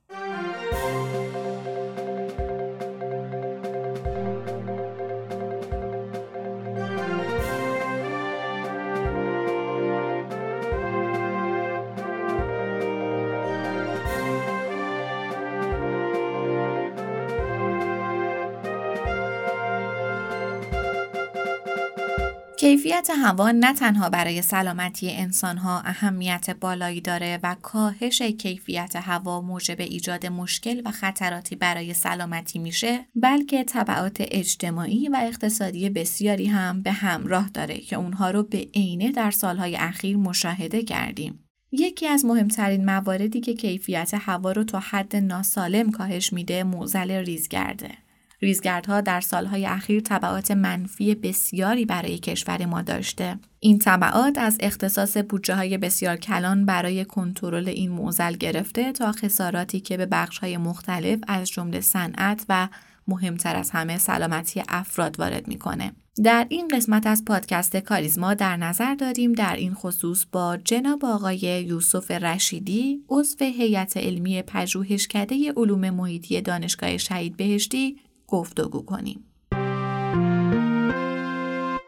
کیفیت 23.03 23.19
هوا 23.24 23.51
نه 23.51 23.74
تنها 23.74 24.10
برای 24.10 24.41
سلامتی 24.41 25.12
انسانها 25.12 25.79
اهمیت 25.79 26.50
بالایی 26.60 27.01
داره 27.01 27.39
و 27.43 27.55
کاهش 27.62 28.22
کیفیت 28.22 28.95
هوا 28.95 29.41
موجب 29.41 29.79
ایجاد 29.79 30.25
مشکل 30.25 30.81
و 30.86 30.91
خطراتی 30.91 31.55
برای 31.55 31.93
سلامتی 31.93 32.60
میشه 32.60 33.05
بلکه 33.15 33.63
طبعات 33.63 34.17
اجتماعی 34.19 35.07
و 35.07 35.17
اقتصادی 35.22 35.89
بسیاری 35.89 36.45
هم 36.45 36.81
به 36.81 36.91
همراه 36.91 37.50
داره 37.53 37.77
که 37.77 37.95
اونها 37.95 38.31
رو 38.31 38.43
به 38.43 38.67
عینه 38.75 39.12
در 39.12 39.31
سالهای 39.31 39.75
اخیر 39.75 40.17
مشاهده 40.17 40.83
کردیم. 40.83 41.39
یکی 41.72 42.07
از 42.07 42.25
مهمترین 42.25 42.86
مواردی 42.86 43.39
که 43.39 43.53
کیفیت 43.53 44.12
هوا 44.13 44.51
رو 44.51 44.63
تا 44.63 44.79
حد 44.79 45.15
ناسالم 45.15 45.91
کاهش 45.91 46.33
میده 46.33 46.63
موزل 46.63 47.12
ریزگرده. 47.12 48.02
ریزگردها 48.43 49.01
در 49.01 49.21
سالهای 49.21 49.65
اخیر 49.65 50.00
طبعات 50.00 50.51
منفی 50.51 51.15
بسیاری 51.15 51.85
برای 51.85 52.17
کشور 52.17 52.65
ما 52.65 52.81
داشته. 52.81 53.39
این 53.59 53.79
طبعات 53.79 54.38
از 54.38 54.57
اختصاص 54.59 55.17
بودجه 55.17 55.55
های 55.55 55.77
بسیار 55.77 56.15
کلان 56.15 56.65
برای 56.65 57.05
کنترل 57.05 57.69
این 57.69 57.91
موزل 57.91 58.33
گرفته 58.33 58.91
تا 58.91 59.12
خساراتی 59.12 59.79
که 59.79 59.97
به 59.97 60.05
بخش 60.05 60.38
های 60.38 60.57
مختلف 60.57 61.19
از 61.27 61.50
جمله 61.50 61.81
صنعت 61.81 62.45
و 62.50 62.69
مهمتر 63.07 63.55
از 63.55 63.69
همه 63.69 63.97
سلامتی 63.97 64.63
افراد 64.69 65.19
وارد 65.19 65.47
می‌کنه. 65.47 65.91
در 66.23 66.45
این 66.50 66.67
قسمت 66.67 67.07
از 67.07 67.25
پادکست 67.25 67.77
کاریزما 67.77 68.33
در 68.33 68.57
نظر 68.57 68.95
داریم 68.95 69.33
در 69.33 69.55
این 69.55 69.73
خصوص 69.73 70.25
با 70.31 70.57
جناب 70.57 71.05
آقای 71.05 71.65
یوسف 71.67 72.12
رشیدی 72.12 73.03
عضو 73.09 73.45
هیئت 73.45 73.97
علمی 73.97 74.41
پژوهشکده 74.41 75.53
علوم 75.57 75.89
محیطی 75.89 76.41
دانشگاه 76.41 76.97
شهید 76.97 77.38
بهشتی 77.38 77.95
گفتگو 78.30 78.86
کنیم. 78.86 79.20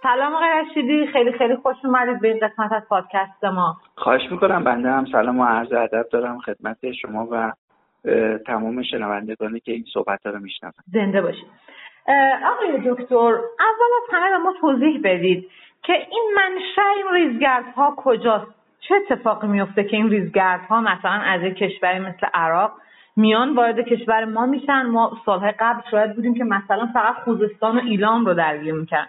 سلام 0.03 0.33
آقای 0.33 0.49
رشیدی. 0.49 1.07
خیلی 1.07 1.31
خیلی 1.31 1.55
خوش 1.55 1.75
اومدید 1.83 2.21
به 2.21 2.27
این 2.27 2.39
قسمت 2.47 2.71
از 2.71 2.83
پادکست 2.89 3.43
ما. 3.43 3.77
خواهش 3.95 4.31
می‌کنم 4.31 4.63
بنده 4.63 4.91
هم 4.91 5.05
سلام 5.11 5.39
و 5.39 5.45
عرض 5.45 5.73
ادب 5.73 6.09
دارم 6.11 6.39
خدمت 6.39 6.91
شما 7.01 7.27
و 7.31 7.53
تمام 8.47 8.83
شنوندگانی 8.83 9.59
که 9.59 9.71
این 9.71 9.85
صحبت 9.93 10.25
رو 10.25 10.39
میشنون 10.39 10.73
زنده 10.93 11.21
باشید. 11.21 11.47
آقای 12.45 12.91
دکتر 12.91 13.15
اول 13.15 13.91
از 14.03 14.09
همه 14.11 14.29
به 14.29 14.37
ما 14.37 14.53
توضیح 14.61 15.01
بدید 15.03 15.49
که 15.83 15.93
این 15.93 16.33
منشأ 16.35 16.81
این 16.95 17.05
ریزگردها 17.13 17.93
کجاست؟ 17.97 18.51
چه 18.79 18.95
اتفاقی 18.95 19.47
میفته 19.47 19.83
که 19.83 19.97
این 19.97 20.09
ریزگردها 20.09 20.81
مثلا 20.81 21.11
از 21.11 21.41
یک 21.41 21.53
کشوری 21.53 21.99
مثل 21.99 22.27
عراق 22.33 22.71
میان 23.15 23.55
وارد 23.55 23.79
کشور 23.79 24.25
ما 24.25 24.45
میشن. 24.45 24.81
ما 24.81 25.17
سالهای 25.25 25.53
قبل 25.59 25.81
شاید 25.91 26.15
بودیم 26.15 26.33
که 26.33 26.43
مثلا 26.43 26.89
فقط 26.93 27.15
خوزستان 27.15 27.77
و 27.77 27.81
ایلام 27.81 28.25
رو 28.25 28.33
درگیر 28.33 28.73
می‌کرد 28.73 29.07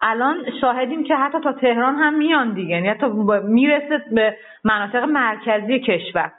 الان 0.00 0.36
شاهدیم 0.60 1.04
که 1.04 1.14
حتی 1.14 1.40
تا 1.40 1.52
تهران 1.52 1.94
هم 1.94 2.14
میان 2.14 2.54
دیگه. 2.54 2.74
یعنی 2.74 2.88
حتی 2.88 3.06
می‌رسه 3.44 4.04
به 4.12 4.36
مناطق 4.64 5.04
مرکزی 5.04 5.80
کشور. 5.80 6.32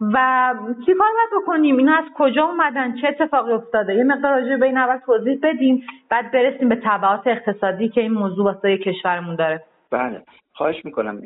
و 0.00 0.54
چی 0.86 0.94
کار 0.94 1.08
باید 1.12 1.42
بکنیم؟ 1.42 1.76
اینا 1.76 1.96
از 1.96 2.04
کجا 2.14 2.44
اومدن؟ 2.44 2.96
چه 3.00 3.08
اتفاقی 3.08 3.52
افتاده؟ 3.52 3.94
یه 3.94 4.04
مقدار 4.04 4.40
راجع 4.40 4.56
به 4.56 4.66
این 4.66 4.78
اول 4.78 4.96
توضیح 4.96 5.38
بدیم 5.42 5.86
بعد 6.10 6.32
برسیم 6.32 6.68
به 6.68 6.80
تبعات 6.84 7.26
اقتصادی 7.26 7.88
که 7.88 8.00
این 8.00 8.12
موضوع 8.12 8.44
واسه 8.44 8.78
کشورمون 8.78 9.36
داره. 9.36 9.62
بله 9.90 10.22
خواهش 10.52 10.84
می‌کنم. 10.84 11.20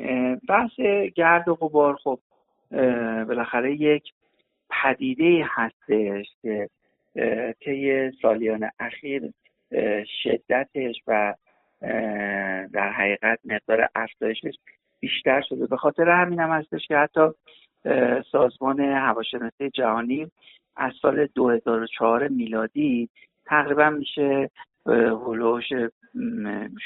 بحث 0.49 0.79
گرد 1.15 1.47
و 1.47 1.55
غبار 1.55 1.95
خب 2.03 2.19
بالاخره 3.27 3.71
یک 3.75 4.03
پدیده 4.69 5.45
هستش 5.49 6.25
که 6.41 6.69
طی 7.65 8.11
سالیان 8.21 8.69
اخیر 8.79 9.31
شدتش 10.23 10.95
و 11.07 11.33
در 12.73 12.91
حقیقت 12.91 13.39
مقدار 13.45 13.89
افزایشش 13.95 14.53
بیشتر 14.99 15.41
شده. 15.41 15.67
به 15.67 15.77
خاطر 15.77 16.09
همین 16.09 16.39
هم 16.39 16.51
هستش 16.51 16.87
که 16.87 16.97
حتی 16.97 17.21
سازمان 18.31 18.79
هواشناسی 18.79 19.69
جهانی 19.73 20.31
از 20.75 20.91
سال 21.01 21.27
2004 21.35 22.27
میلادی 22.27 23.09
تقریبا 23.45 23.89
میشه 23.89 24.49
هلوش 24.85 25.69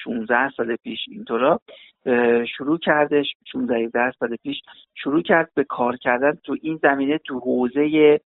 16 0.04 0.50
سال 0.58 0.76
پیش 0.76 1.00
اینطورا 1.08 1.60
شروع 2.58 2.78
کردش 2.78 3.26
16 3.52 4.12
سال 4.20 4.36
پیش 4.44 4.62
شروع 4.96 5.22
کرد 5.22 5.52
به 5.56 5.64
کار 5.64 5.98
کردن 5.98 6.38
تو 6.44 6.56
این 6.62 6.80
زمینه 6.82 7.18
تو 7.18 7.40
حوزه 7.40 8.20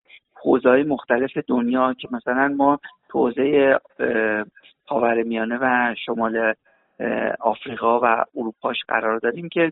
حوزه 0.43 0.83
مختلف 0.83 1.37
دنیا 1.47 1.93
که 1.93 2.07
مثلا 2.11 2.47
ما 2.47 2.79
تو 3.09 3.19
حوزه 3.19 3.79
میانه 5.25 5.57
و 5.61 5.95
شمال 6.05 6.53
آفریقا 7.39 7.99
و 7.99 8.25
اروپاش 8.35 8.77
قرار 8.87 9.19
داریم 9.19 9.49
که 9.49 9.71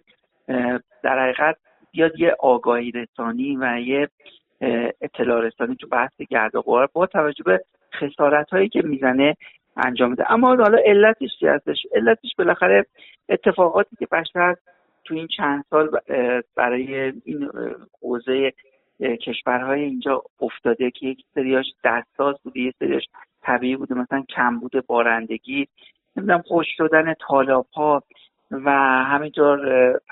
در 1.04 1.24
حقیقت 1.24 1.58
بیاد 1.92 2.20
یه 2.20 2.36
آگاهی 2.40 2.92
رسانی 2.92 3.58
و 3.58 3.80
یه 3.80 4.10
اطلاع 5.02 5.42
رسانی 5.42 5.76
تو 5.76 5.88
بحث 5.88 6.22
گرد 6.30 6.56
و 6.56 6.88
با 6.94 7.06
توجه 7.06 7.44
به 7.44 7.64
خسارت 7.94 8.50
هایی 8.50 8.70
که 8.70 8.82
می‌زنه 8.82 9.36
انجام 9.86 10.14
بده 10.14 10.32
اما 10.32 10.48
حالا 10.48 10.78
علتش 10.86 11.30
چی 11.40 11.48
هستش؟ 11.48 11.78
علتش 11.96 12.36
بالاخره 12.38 12.86
اتفاقاتی 13.30 13.96
که 13.96 14.08
بشر 14.12 14.56
تو 15.06 15.16
این 15.16 15.28
چند 15.28 15.66
سال 15.70 15.90
برای 16.56 17.14
این 17.26 17.50
حوزه 18.02 18.54
کشورهای 19.02 19.84
اینجا 19.84 20.24
افتاده 20.42 20.92
که 20.92 21.08
یک 21.08 21.26
سریاش 21.36 21.66
دستاز 21.84 22.36
بوده 22.44 22.60
یک 22.60 22.76
سریاش 22.80 23.04
طبیعی 23.42 23.76
بوده 23.76 23.96
مثلا 23.96 24.24
کمبود 24.36 24.86
بارندگی 24.88 25.68
نمی‌دونم 26.16 26.42
خوش 26.42 26.68
شدن 26.78 27.14
تالاب 27.28 27.68
ها 27.74 28.04
و 28.52 28.72
همینطور 29.04 29.60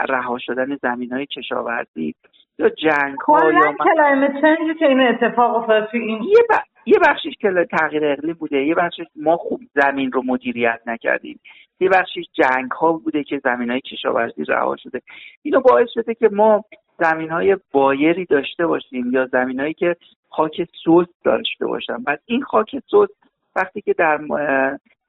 رها 0.10 0.38
شدن 0.40 0.76
زمین 0.76 1.14
های 1.14 1.26
کشاورزی. 1.26 2.16
یا 2.60 2.70
جنگ 2.70 3.20
ها 3.28 3.52
یا 3.52 4.74
که 4.80 4.88
این 4.88 5.02
اتفاق 5.02 5.56
افتاد 5.56 5.90
این 5.94 6.24
یه, 6.24 6.38
یه 6.86 7.00
بخشش 7.08 7.34
که 7.40 7.68
تغییر 7.72 8.06
اقلیم 8.06 8.34
بوده 8.34 8.66
یه 8.66 8.76
بخشش 8.76 9.06
ما 9.16 9.38
خوب 9.38 9.62
زمین 9.76 10.12
رو 10.12 10.24
مدیریت 10.26 10.80
نکردیم. 10.86 11.40
یه 11.80 11.90
بخشش 11.90 12.24
جنگ 12.34 12.72
ها 12.72 12.94
بوده 12.94 13.24
که 13.24 13.42
زمین 13.44 13.70
های 13.70 13.82
کشاورزی 13.82 14.44
رها 14.44 14.76
شده. 14.76 15.02
اینو 15.42 15.62
باعث 15.62 15.90
شده 15.94 16.14
که 16.14 16.30
ما 16.32 16.64
زمین 17.00 17.30
های 17.30 17.58
بایری 17.72 18.26
داشته 18.26 18.68
باشیم 18.68 19.12
یا 19.12 19.26
زمین 19.26 19.60
هایی 19.60 19.74
که 19.74 19.96
خاک 20.30 20.68
سوز 20.84 21.08
داشته 21.24 21.66
باشن. 21.66 21.98
بعد 21.98 22.20
این 22.26 22.42
خاک 22.42 22.76
سوز 22.92 23.10
وقتی 23.56 23.82
که 23.82 23.94
در 23.94 24.20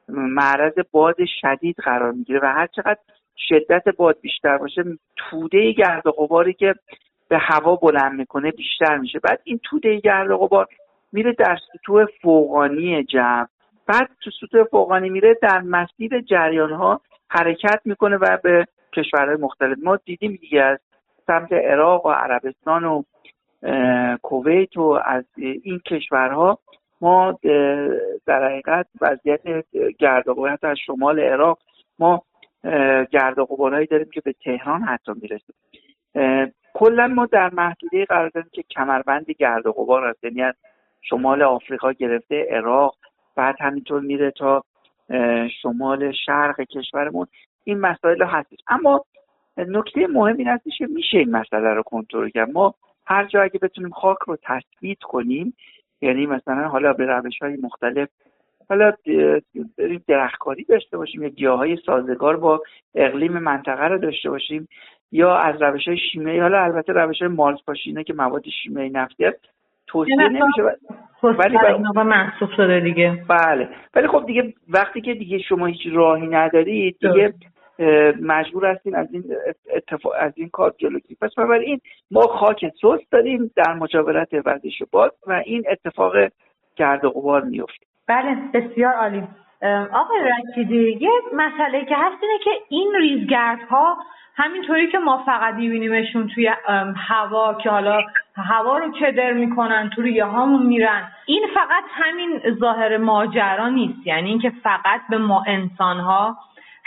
معرض 0.08 0.74
باد 0.92 1.16
شدید 1.40 1.76
قرار 1.76 2.12
می‌گیره 2.12 2.40
و 2.42 2.46
هر 2.46 2.66
چقدر 2.66 2.98
شدت 3.36 3.88
باد 3.96 4.20
بیشتر 4.20 4.58
باشه 4.58 4.82
توده 5.16 5.72
گرد 5.72 6.06
و 6.06 6.10
غباری 6.10 6.52
که 6.52 6.74
به 7.28 7.38
هوا 7.38 7.76
بلند 7.76 8.12
می‌کنه 8.18 8.50
بیشتر 8.50 8.96
میشه. 8.98 9.18
بعد 9.18 9.40
این 9.44 9.60
توده 9.64 10.00
گرد 10.00 10.32
غبار 10.34 10.66
میره 11.12 11.32
در 11.32 11.58
سطوح 11.72 12.04
فوقانی 12.22 13.04
جمع. 13.04 13.46
بعد 13.86 14.10
تو 14.20 14.30
سطوح 14.30 14.64
فوقانی 14.64 15.08
میره 15.08 15.38
در 15.42 15.60
مسیر 15.60 16.20
جریان 16.20 16.72
ها 16.72 17.00
حرکت 17.30 17.80
می‌کنه 17.84 18.16
و 18.16 18.38
به 18.42 18.66
کشورهای 18.92 19.36
مختلف. 19.36 19.78
ما 19.82 19.96
دیدیم 19.96 20.38
دیگه 20.40 20.62
از 20.62 20.78
سمت 21.26 21.52
عراق 21.52 22.06
و 22.06 22.10
عربستان 22.10 22.84
و 22.84 23.02
کویت 24.22 24.76
و 24.76 25.00
از 25.04 25.24
این 25.36 25.78
کشورها 25.86 26.58
ما 27.00 27.38
در 28.26 28.48
حقیقت 28.48 28.86
وضعیت 29.00 29.40
گرد 29.98 30.28
و 30.28 30.34
از 30.64 30.76
شمال 30.86 31.20
عراق 31.20 31.58
ما 31.98 32.22
گرد 33.10 33.38
و 33.38 33.46
داریم 33.86 34.10
که 34.12 34.20
به 34.20 34.34
تهران 34.44 34.82
حتی 34.82 35.12
می‌رسه. 35.22 35.54
کلا 36.74 37.06
ما 37.06 37.26
در 37.26 37.50
محدوده 37.54 38.04
قرار 38.04 38.28
داریم 38.28 38.50
که 38.52 38.62
کمربند 38.70 39.30
گرد 39.30 39.66
و 39.66 39.72
غبار 39.72 40.08
هست 40.08 40.24
یعنی 40.24 40.42
از 40.42 40.54
شمال 41.00 41.42
آفریقا 41.42 41.92
گرفته 41.92 42.46
عراق 42.50 42.96
بعد 43.36 43.56
همینطور 43.60 44.00
میره 44.00 44.30
تا 44.30 44.64
شمال 45.62 46.12
شرق 46.12 46.60
کشورمون. 46.60 47.26
این 47.64 47.80
مسائل 47.80 48.22
هستش 48.22 48.58
اما 48.68 49.04
نکته 49.56 50.06
مهم 50.06 50.36
این 50.36 50.48
هستش 50.48 50.78
که 50.78 50.86
میشه 50.86 51.18
این 51.18 51.30
مسئله 51.30 51.74
رو 51.74 51.82
کنترل 51.82 52.28
کرد. 52.28 52.50
ما 52.50 52.74
هر 53.06 53.24
جا 53.24 53.42
اگه 53.42 53.58
بتونیم 53.58 53.90
خاک 53.90 54.18
رو 54.26 54.36
تثبیت 54.42 54.98
کنیم 54.98 55.54
یعنی 56.00 56.26
مثلا 56.26 56.68
حالا 56.68 56.92
به 56.92 57.06
روش 57.06 57.38
های 57.42 57.56
مختلف 57.62 58.08
حالا 58.68 58.92
بریم 59.78 60.04
درختکاری 60.06 60.64
داشته 60.64 60.96
باشیم 60.96 61.22
یا 61.22 61.28
گیاه 61.28 61.58
های 61.58 61.76
سازگار 61.86 62.36
با 62.36 62.62
اقلیم 62.94 63.32
منطقه 63.32 63.84
رو 63.84 63.98
داشته 63.98 64.30
باشیم 64.30 64.68
یا 65.12 65.36
از 65.36 65.62
روش 65.62 65.88
های 65.88 65.98
شیمیایی 66.12 66.40
حالا 66.40 66.64
البته 66.64 66.92
روش 66.92 67.22
های 67.22 67.28
مالز 67.28 67.58
پاشینه 67.66 68.04
که 68.04 68.12
مواد 68.14 68.44
شیمیایی 68.62 68.90
نفتی 68.90 69.24
هست 69.24 69.48
توصیه 69.86 70.28
نمیشه 70.28 70.62
ولی 71.22 71.56
محسوب 71.94 72.50
شده 72.56 72.80
دیگه. 72.80 73.24
بله. 73.28 73.68
ولی 73.94 74.08
خب 74.08 74.26
دیگه 74.26 74.54
وقتی 74.68 75.00
که 75.00 75.14
دیگه 75.14 75.38
شما 75.38 75.66
هیچ 75.66 75.80
راهی 75.92 76.26
ندارید 76.26 76.96
دیگه 77.00 77.34
مجبور 78.22 78.66
هستیم 78.66 78.94
از 78.94 79.06
این 79.12 79.24
اتفاق 79.76 80.12
از 80.18 80.32
این 80.36 80.48
کار 80.48 80.74
جلو 80.78 80.98
پس 81.20 81.34
بنابراین 81.36 81.80
ما 82.10 82.20
خاک 82.20 82.64
سست 82.68 83.10
داریم 83.10 83.50
در 83.56 83.74
مجاورت 83.74 84.28
ورزش 84.32 84.82
باد 84.90 85.14
و 85.26 85.42
این 85.44 85.64
اتفاق 85.70 86.12
گرد 86.76 87.04
و 87.04 87.10
غبار 87.10 87.42
میفته 87.42 87.86
بله 88.08 88.36
بسیار 88.54 88.92
عالی. 88.92 89.22
آقای 89.92 90.18
رشیدی 90.20 90.98
یه 91.00 91.10
مسئله 91.34 91.84
که 91.84 91.94
هست 91.96 92.22
اینه 92.22 92.38
که 92.44 92.50
این 92.68 92.94
ریزگردها 93.00 93.96
همینطوری 94.38 94.88
که 94.88 94.98
ما 94.98 95.22
فقط 95.26 95.54
میبینیمشون 95.54 96.28
توی 96.28 96.50
هوا 97.08 97.54
که 97.54 97.70
حالا 97.70 98.00
هوا 98.36 98.78
رو 98.78 98.92
کدر 98.92 99.32
می‌کنن 99.32 99.90
تو 99.90 100.02
ریه 100.02 100.24
هامون 100.24 100.66
میرن. 100.66 101.12
این 101.26 101.46
فقط 101.54 101.84
همین 101.92 102.40
ظاهر 102.60 102.96
ماجرا 102.96 103.68
نیست. 103.68 104.06
یعنی 104.06 104.30
اینکه 104.30 104.52
فقط 104.62 105.00
به 105.10 105.18
ما 105.18 105.44
انسان 105.46 106.00
ها 106.00 106.36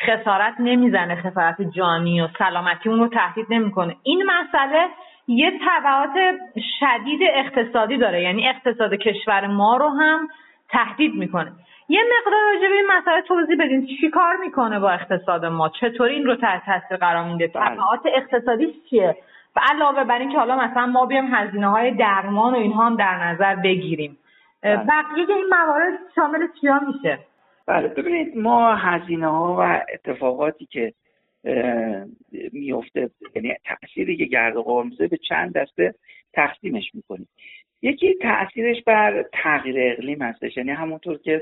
خسارت 0.08 0.54
نمی‌زنه 0.60 1.16
خسارت 1.16 1.62
جانی 1.62 2.22
و 2.22 2.28
سلامتی 2.40 2.90
اون 2.90 3.00
رو 3.00 3.08
تهدید 3.08 3.46
نمی‌کنه. 3.50 3.96
این 4.04 4.24
مسئله 4.24 4.88
یه 5.28 5.60
تبعات 5.66 6.16
شدید 6.80 7.22
اقتصادی 7.34 7.98
داره. 7.98 8.22
یعنی 8.22 8.48
اقتصاد 8.48 8.94
کشور 8.94 9.48
ما 9.48 9.78
رو 9.78 9.90
هم 9.90 10.28
تهدید 10.70 11.16
می‌کنه. 11.16 11.52
یه 11.92 12.02
مقدار 12.04 12.40
راجع 12.54 12.70
به 12.70 12.76
این 12.76 12.88
مسئله 12.98 13.22
توضیح 13.22 13.56
بدین. 13.60 13.88
چی 13.88 14.10
کار 14.10 14.38
می‌کنه 14.38 14.80
با 14.80 14.92
اقتصاد 14.92 15.46
ما؟ 15.46 15.70
چطوری 15.70 16.16
این 16.16 16.26
رو 16.26 16.36
تحت 16.36 16.66
تاثیر 16.66 16.98
قرار 16.98 17.32
میده 17.32 17.48
بله. 17.48 17.76
تبعات 17.76 18.00
اقتصادی 18.06 18.76
چیه؟ 18.90 19.18
و 19.56 19.60
علاوه 19.72 20.04
بر 20.04 20.20
اینکه 20.20 20.38
حالا 20.38 20.56
مثلا 20.56 20.86
ما 20.86 21.06
بیام 21.06 21.28
هزینه 21.34 21.68
های 21.68 21.92
درمان 21.92 22.54
و 22.54 22.58
اینها 22.58 22.86
هم 22.86 22.96
در 22.96 23.24
نظر 23.24 23.56
بگیریم. 23.56 24.18
بله. 24.62 24.76
بقیه 24.78 25.36
این 25.36 25.46
موارد 25.50 25.94
شامل 26.16 26.48
چیا 26.62 26.80
میشه؟ 26.88 27.20
بله. 27.68 27.88
ببینید 27.88 28.38
ما 28.38 28.76
هزینه 28.76 29.28
ها 29.28 29.56
و 29.60 29.82
اتفاقاتی 29.94 30.66
که 30.66 30.94
میفته 32.54 33.10
یعنی 33.36 33.56
تأثیری 33.66 34.18
که 34.18 34.26
گرد 34.26 34.56
و 34.56 34.84
به 35.00 35.18
چند 35.30 35.54
دسته 35.54 35.94
تقسیمش 36.34 36.92
می‌کنیم. 36.94 37.28
یکی 37.82 38.14
تاثیرش 38.14 38.84
بر 38.84 39.26
تغییر 39.44 39.76
اقلیم 39.80 40.22
هستش. 40.22 40.58
یعنی 40.58 40.72
همونطور 40.72 41.18
که 41.18 41.42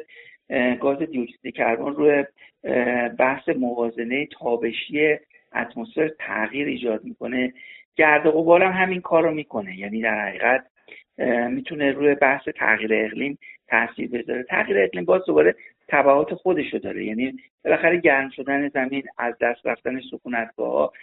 گاز 0.80 0.98
دیوکسید 0.98 1.56
کربن 1.56 1.94
روی 1.94 2.24
بحث 3.20 3.50
موازنه 3.50 4.28
تابشی 4.40 5.18
اتمسفر 5.56 6.12
تغییر 6.20 6.68
ایجاد 6.68 7.04
می‌کنه. 7.04 7.54
گرد 7.96 8.26
و 8.26 8.32
غبار 8.32 8.64
هم 8.64 8.84
همین 8.84 9.02
کار 9.02 9.24
رو 9.24 9.32
می‌کنه. 9.32 9.80
یعنی 9.80 10.02
در 10.02 10.28
حقیقت 10.28 10.66
می‌تونه 11.50 11.92
روی 11.92 12.16
بحث 12.16 12.48
تغییر 12.56 13.06
اقلیم 13.06 13.40
تاثیر 13.68 14.10
بذاره. 14.10 14.44
تغییر 14.44 14.80
اقلیم 14.80 15.06
باز 15.06 15.22
دوباره 15.28 15.56
تبعات 15.88 16.34
خودشو 16.34 16.78
داره. 16.78 17.06
یعنی 17.06 17.34
بالاخره 17.66 17.98
گرم 18.00 18.30
شدن 18.30 18.70
زمین 18.70 19.04
از 19.18 19.36
دست 19.42 19.66
رفتن 19.66 20.02
سکونتگاه 20.12 20.94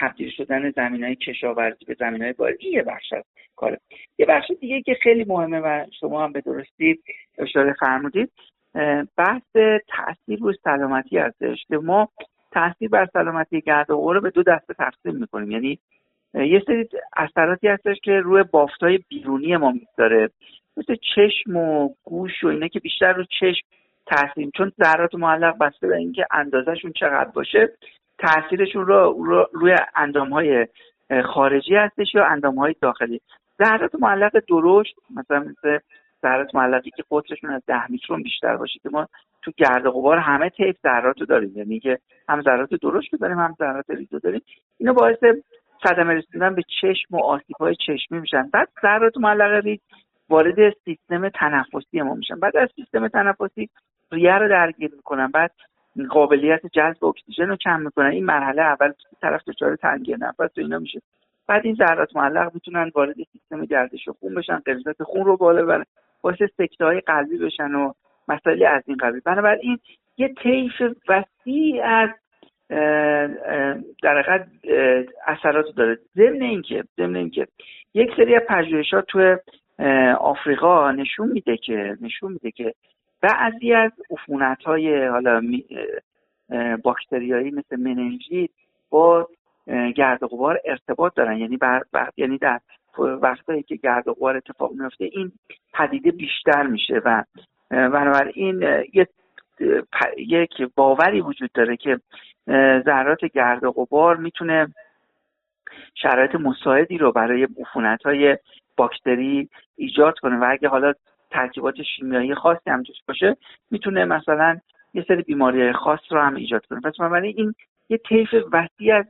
تبدیل 0.00 0.30
شدن 0.30 0.70
زمین 0.70 1.04
های 1.04 1.16
کشاورزی 1.16 1.84
به 1.84 1.96
زمین 1.98 2.22
های 2.22 2.32
باری 2.32 2.70
یه 2.70 2.82
بخش 2.82 3.12
از 3.12 3.24
کاره. 3.56 3.78
یه 4.18 4.26
بخش 4.26 4.50
دیگه 4.60 4.82
که 4.82 4.94
خیلی 5.02 5.24
مهمه 5.24 5.60
و 5.60 5.84
شما 6.00 6.24
هم 6.24 6.32
به 6.32 6.40
درستی 6.40 6.98
اشاره 7.38 7.74
فرمودید 7.80 8.32
بحث 9.16 9.56
تاثیر 9.88 10.38
روی 10.40 10.54
سلامتی 10.64 11.18
هستش 11.18 11.64
که 11.68 11.76
ما 11.76 12.08
تاثیر 12.52 12.88
بر 12.88 13.06
سلامتی 13.12 13.60
گرد 13.60 13.90
و 13.90 14.12
رو 14.12 14.20
به 14.20 14.30
دو 14.30 14.42
دسته 14.42 14.74
تقسیم 14.74 15.14
می‌کنیم. 15.16 15.50
یعنی 15.50 15.78
یه 16.34 16.62
سری 16.66 16.88
اثراتی 17.16 17.68
هستش 17.68 17.96
که 18.02 18.12
روی 18.12 18.42
بافتای 18.42 18.98
بیرونی 19.08 19.56
ما 19.56 19.72
می‌ذاره 19.72 20.30
مثل 20.76 20.96
چشم 21.14 21.56
و 21.56 21.94
گوش 22.04 22.44
و 22.44 22.46
اینا 22.46 22.68
که 22.68 22.80
بیشتر 22.80 23.12
رو 23.12 23.24
چشم 23.40 23.66
تاثیر 24.06 24.50
چون 24.56 24.72
ذرات 24.84 25.14
معلق 25.14 25.58
بسته 25.58 25.86
به 25.86 25.96
اینکه 25.96 26.26
اندازهشون 26.30 26.92
چقدر 26.92 27.30
باشه 27.30 27.68
تاثیرشون 28.18 28.86
رو, 28.86 29.48
روی 29.52 29.76
اندام 29.96 30.32
های 30.32 30.66
خارجی 31.24 31.76
هستش 31.76 32.14
یا 32.14 32.26
اندام 32.26 32.54
های 32.54 32.74
داخلی 32.80 33.20
ذرات 33.62 33.94
معلق 33.94 34.32
درشت 34.48 34.94
مثلا 35.16 35.38
مثل 35.38 35.78
ذرات 36.22 36.54
معلقی 36.54 36.90
که 36.90 37.04
قطرشون 37.10 37.50
از 37.50 37.62
ده 37.66 37.90
میکرون 37.90 38.22
بیشتر 38.22 38.56
باشه 38.56 38.78
که 38.82 38.88
ما 38.88 39.08
تو 39.42 39.52
گرد 39.56 39.88
غبار 39.88 40.18
همه 40.18 40.48
طیف 40.48 40.76
ذرات 40.82 41.20
رو 41.20 41.26
داریم. 41.26 41.52
یعنی 41.56 41.80
که 41.80 41.98
هم 42.28 42.42
ذرات 42.42 42.74
درشت 42.74 43.12
رو 43.12 43.18
داریم 43.18 43.38
هم 43.38 43.54
ذرات 43.58 43.90
ریز 43.90 44.12
رو 44.12 44.18
داریم. 44.18 44.42
اینو 44.78 44.94
باعث 44.94 45.18
صدمه 45.82 46.14
رسیدن 46.14 46.54
به 46.54 46.62
چشم 46.80 47.14
و 47.14 47.24
آسیب 47.24 47.56
های 47.60 47.76
چشمی 47.86 48.18
میشن. 48.18 48.48
بعد 48.52 48.68
ذرات 48.82 49.16
معلق 49.16 49.64
ریز 49.64 49.80
وارد 50.28 50.76
سیستم 50.84 51.28
تنفسی 51.28 52.00
ما 52.00 52.14
میشن. 52.14 52.40
بعد 52.40 52.56
از 52.56 52.68
سیستم 52.76 53.08
تنفسی 53.08 53.68
ریه 54.12 54.34
رو 54.34 54.48
درگیر 54.48 54.90
می‌کنن. 54.96 55.26
بعد 55.26 55.50
قابلیت 56.10 56.66
جذب 56.66 57.04
اکسیژن 57.04 57.48
رو 57.48 57.56
کم 57.56 57.80
می‌کنن. 57.80 58.10
این 58.10 58.24
مرحله 58.24 58.62
اول 58.62 58.92
طرف 59.22 59.48
دچار 59.48 59.76
تنگی 59.76 60.16
نفس 60.18 60.40
و 60.40 60.60
اینا 60.60 60.78
میشه. 60.78 61.02
بعد 61.48 61.66
این 61.66 61.74
ذرات 61.74 62.16
معلق 62.16 62.54
می‌تونن 62.54 62.90
وارد 62.94 63.16
سیستم 63.32 63.64
گردش 63.64 64.08
خون 64.08 64.34
بشن 64.34 64.58
قلزت 64.58 65.02
خون 65.02 65.24
رو 65.24 65.36
بالا 65.36 65.62
ببرن 65.62 65.84
باعث 66.22 66.42
سکته 66.58 66.84
های 66.84 67.00
قلبی 67.00 67.38
بشن 67.38 67.74
و 67.74 67.92
مسائل 68.28 68.66
از 68.66 68.82
این 68.86 68.96
قبیل. 68.96 69.20
بنابراین 69.24 69.78
یه 70.18 70.34
طیف 70.42 70.82
وسیع 71.08 71.82
از 71.84 72.10
در 74.02 74.22
حقیقت 74.22 74.48
اثرات 75.26 75.66
داره. 75.76 75.98
ضمن 76.16 76.42
اینکه 76.42 76.84
ضمن 76.96 77.16
اینکه 77.16 77.46
یک 77.94 78.10
سری 78.16 78.34
از 78.36 78.42
پژوهشات 78.48 79.06
تو 79.06 79.36
آفریقا 80.20 80.92
نشون 80.92 81.28
میده 81.28 81.56
که 81.56 81.96
نشون 82.00 82.32
میده 82.32 82.50
که 82.50 82.74
بعضی 83.20 83.72
از 83.72 83.92
عفونت 84.10 84.62
های 84.62 85.06
حالا 85.06 85.42
باکتریایی 86.84 87.50
مثل 87.50 87.76
مننژیت 87.76 88.50
با 88.90 89.28
گرد 89.96 90.22
و 90.22 90.28
غبار 90.28 90.60
ارتباط 90.64 91.14
دارن. 91.14 91.38
یعنی 91.38 91.56
بر, 91.56 91.82
یعنی 92.16 92.38
در 92.38 92.60
وقتایی 92.98 93.62
که 93.62 93.76
گرد 93.76 94.08
و 94.08 94.14
غبار 94.14 94.36
اتفاق 94.36 94.72
میفته 94.72 95.04
این 95.04 95.32
پدیده 95.74 96.10
بیشتر 96.10 96.66
میشه 96.66 97.00
و 97.04 97.24
بنابراین 97.70 98.84
یک 98.94 99.08
یک 100.16 100.62
باوری 100.76 101.20
وجود 101.20 101.50
داره 101.54 101.76
که 101.76 102.00
ذرات 102.84 103.24
گرد 103.24 103.64
و 103.64 103.72
غبار 103.72 104.16
می‌تونه 104.16 104.74
شرایط 105.94 106.34
مساعدی 106.34 106.98
رو 106.98 107.12
برای 107.12 107.48
عفونت 107.60 108.02
های 108.02 108.38
باکتری 108.76 109.48
ایجاد 109.76 110.18
کنه. 110.18 110.36
و 110.36 110.46
اگه 110.50 110.68
حالا 110.68 110.92
ترکیبات 111.30 111.74
شیمیایی 111.96 112.34
خاصی 112.34 112.70
هم 112.70 112.82
توش 112.82 112.96
باشه 113.08 113.36
می‌تونه 113.70 114.04
مثلا 114.04 114.58
یه 114.94 115.04
سری 115.08 115.22
بیماری 115.22 115.72
خاص 115.72 116.00
رو 116.10 116.20
هم 116.20 116.34
ایجاد 116.34 116.66
کنه. 116.66 116.80
پس 116.80 116.96
بنابراین 116.98 117.34
این 117.36 117.54
یه 117.88 117.98
طیف 118.08 118.28
وسیع 118.52 118.96
از 118.96 119.04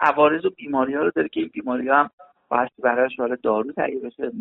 عوارض 0.00 0.44
و 0.44 0.50
بیماری 0.50 0.94
ها 0.94 1.02
رو 1.02 1.10
داره 1.10 1.28
که 1.28 1.40
این 1.40 1.50
بیماری 1.52 1.88
ها 1.88 1.96
هم 1.96 2.10
باید 2.48 2.70
براش 2.82 3.16
حالا 3.18 3.36
دارو 3.42 3.72
تهیه 3.72 4.00
بشه 4.00 4.32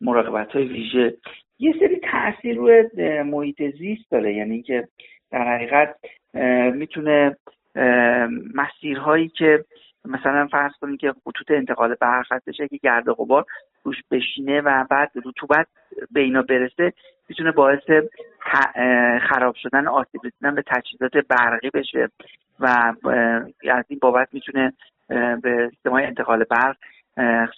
مراقبت 0.00 0.52
های 0.52 0.64
ویژه. 0.64 1.16
یه 1.58 1.74
سری 1.80 2.00
تاثیر 2.12 2.56
روی 2.56 2.82
محیط 3.22 3.62
زیست 3.78 4.10
داره 4.10 4.34
یعنی 4.34 4.54
اینکه 4.54 4.88
در 5.30 5.54
حقیقت 5.54 5.96
می‌تونه 6.74 7.36
مسیرهایی 8.54 9.28
که 9.28 9.64
مثلا 10.04 10.46
فرض 10.46 10.72
کنید 10.80 11.00
که 11.00 11.12
خطوط 11.12 11.50
انتقال 11.50 11.94
برق 12.00 12.32
هستش 12.32 12.56
که 12.56 12.78
گرد 12.82 13.08
و 13.08 13.14
غبار 13.14 13.44
روش 13.84 13.96
بشینه 14.10 14.60
و 14.60 14.84
بعد 14.90 15.10
رطوبت 15.24 15.66
به 16.10 16.20
اینا 16.20 16.42
برسه 16.42 16.92
می‌تونه 17.28 17.52
باعث 17.52 17.90
خراب 19.28 19.54
شدن 19.54 19.86
آسیب 19.86 20.20
رسیدن 20.24 20.54
به 20.54 20.62
تجهیزات 20.66 21.16
برقی 21.28 21.70
بشه 21.70 22.08
و 22.60 22.92
از 23.70 23.84
این 23.88 23.98
بابت 24.02 24.28
می‌تونه 24.32 24.72
به 25.42 25.70
سیستم 25.70 25.92
انتقال 25.92 26.44
برق 26.44 26.76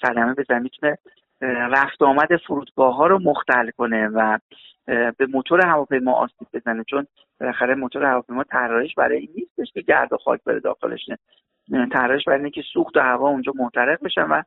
صدمه 0.03 0.35
بزنه. 0.35 0.59
می‌تونه 0.59 0.99
رفت 1.41 2.03
آمد 2.03 2.37
فرودگاه 2.47 2.95
ها 2.97 3.07
رو 3.07 3.19
مختل 3.19 3.71
کنه 3.71 4.09
و 4.09 4.39
به 4.87 5.27
موتور 5.33 5.67
هواپیما 5.67 6.13
آسیب 6.13 6.49
بزنه. 6.53 6.85
چون 6.85 7.07
بالاخره 7.41 7.75
موتور 7.75 8.05
هواپیما 8.05 8.45
طراحیش 8.45 8.95
برای 8.95 9.19
این 9.19 9.29
نیستش 9.37 9.73
که 9.73 9.81
گرد 9.81 10.13
و 10.13 10.17
خاک 10.17 10.41
بره 10.45 10.61
داخلش 10.61 11.01
نه. 11.69 11.89
طراحیش 11.89 12.25
برای 12.25 12.39
اینه 12.39 12.51
که 12.51 12.63
سوخت 12.73 12.97
و 12.97 13.01
هوا 13.01 13.29
اونجا 13.29 13.53
محترق 13.57 14.05
بشن 14.05 14.23
و 14.23 14.43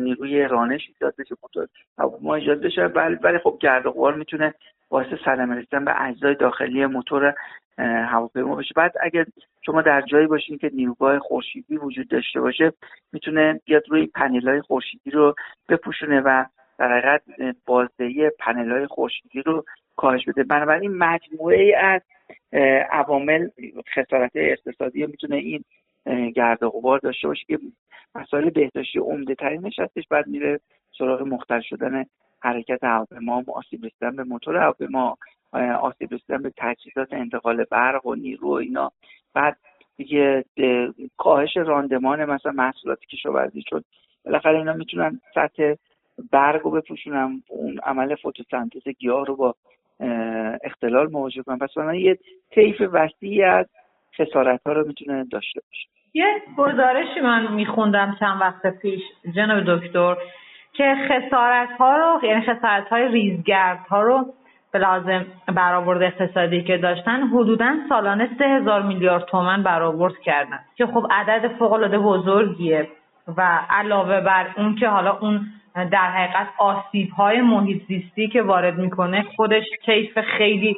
نیروی 0.00 0.42
رانش 0.42 0.88
ایجاد 0.88 1.14
بشه 1.18 1.34
موتور 1.42 1.68
هواپیما 1.98 2.34
ایجاد 2.34 2.60
بشه. 2.60 2.84
ولی 2.84 3.38
خب 3.38 3.58
گرد 3.60 3.86
و 3.86 3.90
غبار 3.90 4.14
می‌تونه 4.14 4.54
باعث 4.88 5.06
صدمه 5.24 5.56
رسیدن 5.56 5.84
به 5.84 6.02
اجزای 6.02 6.34
داخلی 6.34 6.86
موتور 6.86 7.34
هواپیما 7.78 8.56
بشه. 8.56 8.72
بعد 8.76 8.92
اگر 9.00 9.24
شما 9.66 9.82
در 9.82 10.00
جایی 10.00 10.26
باشین 10.26 10.58
که 10.58 10.70
نیروگاه 10.74 11.18
خورشیدی 11.18 11.76
وجود 11.76 12.08
داشته 12.08 12.40
باشه 12.40 12.72
می‌تونه 13.12 13.60
بیاد 13.64 13.82
روی 13.88 14.06
پنل 14.06 14.48
های 14.48 14.60
خورشیدی 14.60 15.10
رو 15.10 15.34
بپوشونه 15.68 16.20
و 16.20 16.44
در 16.78 16.98
حقیقت 16.98 17.22
بازدهی 17.66 18.30
پنل 18.38 18.72
های 18.72 18.86
خورشیدی 18.86 19.42
رو 19.42 19.64
کاهش 19.96 20.24
بده. 20.24 20.44
بنابراین 20.44 20.98
مجموعه 20.98 21.62
ای 21.62 21.74
از 21.74 22.00
عوامل 22.90 23.48
خسارت 23.96 24.30
اقتصادی 24.34 25.06
می‌تونه 25.06 25.36
این 25.36 25.64
گرد 26.06 26.62
و 26.62 26.70
غبار 26.70 26.98
داشته 26.98 27.28
باشه 27.28 27.44
که 27.46 27.58
مسائل 28.14 28.50
بهداشتی 28.50 28.98
عمده 28.98 29.34
ترینش 29.34 29.78
هستش 29.78 30.08
بعد 30.10 30.26
میره 30.26 30.60
سراغ 30.98 31.22
مختل 31.22 31.60
شدن 31.60 32.04
حرکت 32.40 32.84
هواپیما 32.84 33.42
آسیب 33.54 33.84
رسیدن 33.84 34.16
به 34.16 34.24
موتور 34.24 34.56
هواپیما 34.56 35.16
آسیب 35.80 36.14
رسیدن 36.14 36.42
به 36.42 36.52
تجهیزات 36.56 37.12
انتقال 37.12 37.64
برق 37.64 38.06
و 38.06 38.14
نیرو 38.14 38.48
و 38.48 38.52
اینا. 38.52 38.92
بعد 39.34 39.56
دیگه 39.96 40.44
کاهش 41.16 41.56
راندمان 41.56 42.24
مثلا 42.24 42.52
محصولات 42.52 43.00
کشاورزی 43.00 43.62
چون 43.62 43.84
بالاخره 44.24 44.58
اینا 44.58 44.72
می‌تونن 44.72 45.20
سطح 45.34 45.74
برگ 46.30 46.60
رو 46.60 46.70
بپوشونن 46.70 47.42
اون 47.48 47.78
عمل 47.78 48.14
فتوسنتز 48.14 48.88
گیاه 48.88 49.26
رو 49.26 49.36
با 49.36 49.54
اختلال 50.64 51.10
مواجه 51.12 51.42
کنن. 51.42 51.58
پس 51.58 51.76
من 51.76 51.94
یه 51.94 52.18
طیف 52.50 52.82
وسیعی 52.92 53.42
از 53.42 53.66
خسارت 54.18 54.60
ها 54.66 54.72
رو 54.72 54.86
می‌تونه 54.86 55.24
داشته 55.24 55.60
باشه. 55.60 55.93
یه 56.14 56.42
گزارشی 56.56 57.20
من 57.20 57.52
میخوندم 57.52 58.16
چند 58.20 58.40
وقت 58.40 58.66
پیش 58.66 59.00
جناب 59.34 59.60
دکتر 59.60 60.16
که 60.72 60.94
خسارت 61.08 61.68
ها 61.78 61.96
رو 61.96 62.26
یعنی 62.28 62.40
خسارت 62.40 62.88
های 62.88 63.08
ریزگرد 63.08 63.86
ها 63.90 64.02
رو 64.02 64.26
به 64.72 64.78
لازم 64.78 65.26
برآورد 65.54 66.02
اقتصادی 66.02 66.62
که 66.62 66.78
داشتن 66.78 67.22
حدودا 67.22 67.74
سالانه 67.88 68.28
سه 68.38 68.44
هزار 68.44 68.82
میلیارد 68.82 69.24
تومن 69.24 69.62
برآورد 69.62 70.18
کردن. 70.24 70.58
که 70.76 70.86
خب 70.86 71.06
عدد 71.10 71.48
فوق 71.58 71.72
العاده 71.72 71.98
بزرگیه 71.98 72.88
و 73.36 73.58
علاوه 73.70 74.20
بر 74.20 74.46
اون 74.56 74.74
که 74.74 74.88
حالا 74.88 75.18
اون 75.18 75.46
در 75.74 76.10
حقیقت 76.10 76.46
آسیب 76.58 77.10
های 77.10 77.40
محیط 77.40 77.82
زیستی 77.88 78.28
که 78.28 78.42
وارد 78.42 78.78
می‌کنه 78.78 79.24
خودش 79.36 79.64
کیف 79.84 80.18
خیلی 80.20 80.76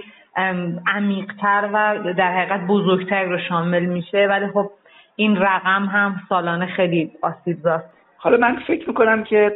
عمیقتر 0.87 1.69
و 1.73 2.13
در 2.13 2.33
حقیقت 2.33 2.67
بزرگتر 2.67 3.25
رو 3.25 3.39
شامل 3.39 3.85
میشه. 3.85 4.27
ولی 4.27 4.47
خب 4.47 4.71
این 5.17 5.37
رقم 5.37 5.85
هم 5.85 6.21
سالانه 6.29 6.67
خیلی 6.67 7.11
آسیب 7.23 7.57
زاست. 7.63 7.97
حالا 8.17 8.37
من 8.37 8.57
فکر 8.67 8.89
می‌کنم 8.89 9.25
که 9.25 9.53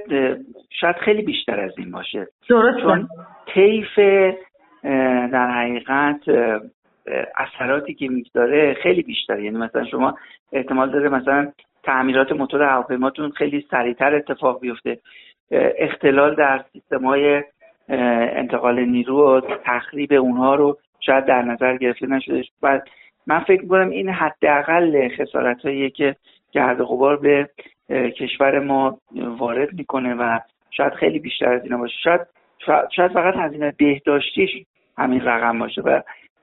شاید 0.70 0.96
خیلی 0.96 1.22
بیشتر 1.22 1.60
از 1.60 1.78
این 1.78 1.90
باشه. 1.90 2.26
درسته. 2.48 2.80
چون 2.82 3.08
طیف 3.54 3.98
در 5.32 5.50
حقیقت 5.50 6.20
اثراتی 7.36 7.94
که 7.94 8.08
می‌گذاره 8.08 8.74
خیلی 8.82 9.02
بیشتره. 9.02 9.44
یعنی 9.44 9.58
مثلا 9.58 9.84
شما 9.84 10.14
احتمال 10.52 10.90
داره 10.90 11.08
مثلا 11.08 11.52
تعمیرات 11.82 12.32
موتور 12.32 12.62
هواپیماتون 12.62 13.30
خیلی 13.30 13.66
سریعتر 13.70 14.14
اتفاق 14.14 14.60
بیفته. 14.60 14.98
اختلال 15.78 16.34
در 16.34 16.64
سیستم 16.72 17.04
های 17.04 17.42
انتقال 17.88 18.84
نیرو 18.84 19.36
و 19.36 19.40
تخریب 19.64 20.12
اونها 20.12 20.54
رو 20.54 20.78
شاید 21.00 21.24
در 21.24 21.42
نظر 21.42 21.76
گرفته 21.76 22.06
نشده 22.06 22.44
و 22.62 22.80
من 23.26 23.40
فکر 23.40 23.62
می‌کنم 23.62 23.90
این 23.90 24.09
حداقل 24.09 25.09
خسارت 25.18 25.62
هایی 25.62 25.90
که 25.90 26.16
گرد 26.52 26.83
غبار 26.83 27.16
به 27.16 27.50
کشور 28.18 28.59
ما 28.59 28.98
وارد 29.14 29.72
می‌کنه 29.72 30.14
و 30.14 30.38
شاید 30.70 30.92
خیلی 30.92 31.18
بیشتر 31.18 31.52
از 31.52 31.64
اینا 31.64 31.76
باشه. 31.76 31.94
شاید 32.04 32.20
شاید 32.96 33.12
فقط 33.12 33.37
هزینه 33.37 33.74
بهداشتیش 33.78 34.50
همین 34.98 35.20
رقم 35.20 35.59
باشه 35.59 35.83
و 35.83 36.00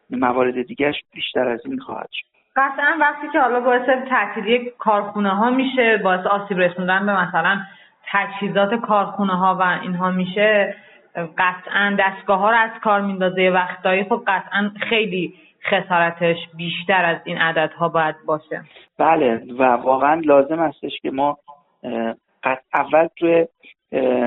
موارد 0.10 0.62
دیگهش 0.62 0.96
بیشتر 1.13 1.48
از 1.48 1.66
این 1.66 1.80
خواهد 1.80 2.10
شد. 2.12 2.28
قطعا 2.56 2.98
وقتی 3.00 3.28
که 3.34 3.40
حالا 3.40 3.60
باعث 3.60 3.90
تعطیلی 4.10 4.72
کارخونه 4.78 5.30
ها 5.30 5.50
میشه 5.50 5.98
باعث 5.98 6.26
آسیب 6.26 6.60
رسوندن 6.60 7.06
به 7.06 7.13
مثلا 7.13 7.58
تجهیزات 8.12 8.76
کارخونه 8.76 9.38
ها 9.38 9.56
و 9.56 9.80
اینها 9.82 10.12
میشه 10.12 10.76
قطعا 11.38 11.96
دستگاه 12.00 12.40
ها 12.40 12.50
رو 12.50 12.58
از 12.58 12.72
کار 12.84 13.02
میندازه. 13.02 13.50
وقتایی 13.50 14.04
خب 14.04 14.24
قطعا 14.28 14.72
خیلی 14.90 15.34
خسارتش 15.63 16.38
بیشتر 16.58 17.06
از 17.06 17.17
این 17.26 17.38
عددها 17.38 17.89
باید 17.89 18.15
باشه. 18.26 18.63
بله 18.98 19.41
و 19.60 19.63
واقعا 19.63 20.22
لازم 20.26 20.60
هستش 20.60 20.91
که 21.02 21.12
ما 21.12 21.38
اول 22.74 23.08
توی 23.15 23.48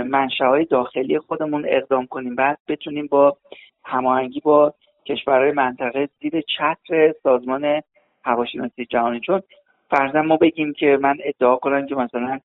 منشه 0.05 0.45
های 0.45 0.65
داخلی 0.65 1.19
خودمون 1.19 1.67
اقدام 1.69 2.07
کنیم. 2.07 2.37
بعد 2.37 2.59
بتونیم 2.69 3.07
با 3.07 3.37
هماهنگی 3.85 4.41
با 4.41 4.75
کشورهای 5.07 5.53
منطقه 5.53 6.09
زیر 6.21 6.41
چتر 6.41 7.13
سازمان 7.23 7.83
هواشناسی 8.25 8.87
جهانی. 8.87 9.21
چون 9.21 9.43
فرضا 9.91 10.23
ما 10.23 10.37
بگیم 10.37 10.73
که 10.73 10.99
من 11.01 11.17
ادعا 11.25 11.57
کنم 11.57 11.87
که 11.87 11.95
مثلا 11.95 12.41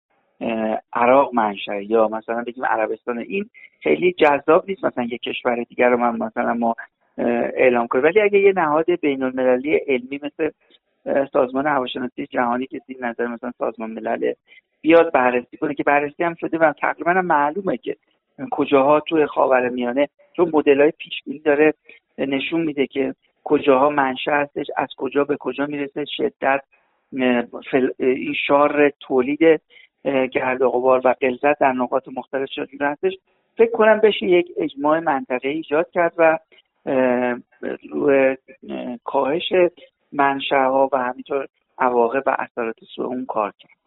عراق 0.94 1.34
منشه 1.34 1.84
یا 1.84 2.08
مثلا 2.08 2.44
بگیم 2.48 2.66
عربستان 2.66 3.18
این 3.18 3.50
خیلی 3.82 4.14
جذاب 4.14 4.64
نیست 4.68 4.86
مثلا 4.86 5.04
یه 5.04 5.18
کشور 5.18 5.64
دیگر 5.64 5.90
رو 5.90 5.98
من 5.98 6.26
مثلا 6.26 6.54
ما 6.54 6.76
اعلام 7.18 7.88
کنیم 7.88 8.04
ولی 8.04 8.22
اگه 8.22 8.40
یه 8.40 8.54
نهاد 8.56 8.92
بین 9.02 9.24
المللی 9.24 9.76
علمی 9.76 10.20
مثل 10.24 10.50
سازمان 11.34 11.68
هواشناسی 11.68 12.28
جهانی 12.28 12.68
که 12.68 12.82
زیر 12.88 12.98
نظر 13.06 13.28
مثلا 13.28 13.52
سازمان 13.58 13.92
ملل 13.92 14.34
بیاد 14.82 15.12
بررسی 15.12 15.58
کنه 15.58 15.74
که 15.74 15.84
بررسی 15.84 16.24
هم 16.24 16.36
شده 16.36 16.58
و 16.58 16.74
تقریبا 16.82 17.12
هم 17.12 17.26
معلومه 17.26 17.78
که 17.78 17.96
کجاها 18.52 19.00
توی 19.00 19.26
خاور 19.26 19.70
میانه 19.70 20.10
چون 20.36 20.52
مدل 20.54 20.82
های 20.82 20.92
پیش 20.92 21.14
داره 21.46 21.74
نشون 22.18 22.62
میده 22.62 22.88
که 22.88 23.16
کجاها 23.44 23.90
منشه 23.90 24.32
هستش 24.32 24.66
از 24.78 24.88
کجا 24.98 25.24
به 25.24 25.38
کجا 25.40 25.66
می‌رسه 25.66 26.06
شدت 26.18 26.62
این 28.00 28.34
شار 28.48 28.92
تولید 29.00 29.62
گرد 30.32 30.62
و 30.62 30.70
غبار 30.70 31.02
و 31.06 31.14
غلظت 31.22 31.60
در 31.60 31.72
نقاط 31.72 32.08
مختلف 32.16 32.50
شده 32.52 32.68
هستش. 32.82 33.14
فکر 33.58 33.72
کنم 33.72 34.00
بشه 34.00 34.26
یک 34.26 34.48
اجماع 34.58 35.00
منطقه 35.00 35.50
ایجاد 35.50 35.90
کرد 35.92 36.14
و 36.18 36.38
روی 37.90 38.38
کاهش 39.04 39.54
منشه 40.12 40.56
ها 40.56 40.90
و 40.92 40.98
همینطور 40.98 41.48
عواقب 41.78 42.24
و 42.26 42.36
اثرات 42.40 42.76
سوء 42.96 43.06
اون 43.06 43.26
کار 43.26 43.54
کرد. 43.60 43.85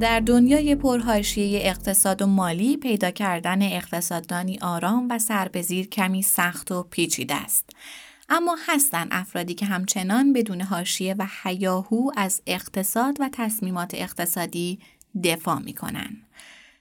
در 0.00 0.20
دنیای 0.20 0.74
پرهاشیه 0.74 1.60
اقتصاد 1.62 2.22
و 2.22 2.26
مالی 2.26 2.76
پیدا 2.76 3.10
کردن 3.10 3.62
اقتصاددانی 3.62 4.58
آرام 4.62 5.08
و 5.10 5.18
سربزیر 5.18 5.86
کمی 5.86 6.22
سخت 6.22 6.72
و 6.72 6.82
پیچیده 6.82 7.34
است. 7.34 7.70
اما 8.28 8.56
هستن 8.66 9.08
افرادی 9.10 9.54
که 9.54 9.66
همچنان 9.66 10.32
بدون 10.32 10.60
حاشیه 10.60 11.14
و 11.18 11.26
حیاهو 11.42 12.10
از 12.16 12.42
اقتصاد 12.46 13.16
و 13.20 13.28
تصمیمات 13.32 13.90
اقتصادی 13.94 14.78
دفاع 15.24 15.58
می 15.58 15.74
کنن. 15.74 16.16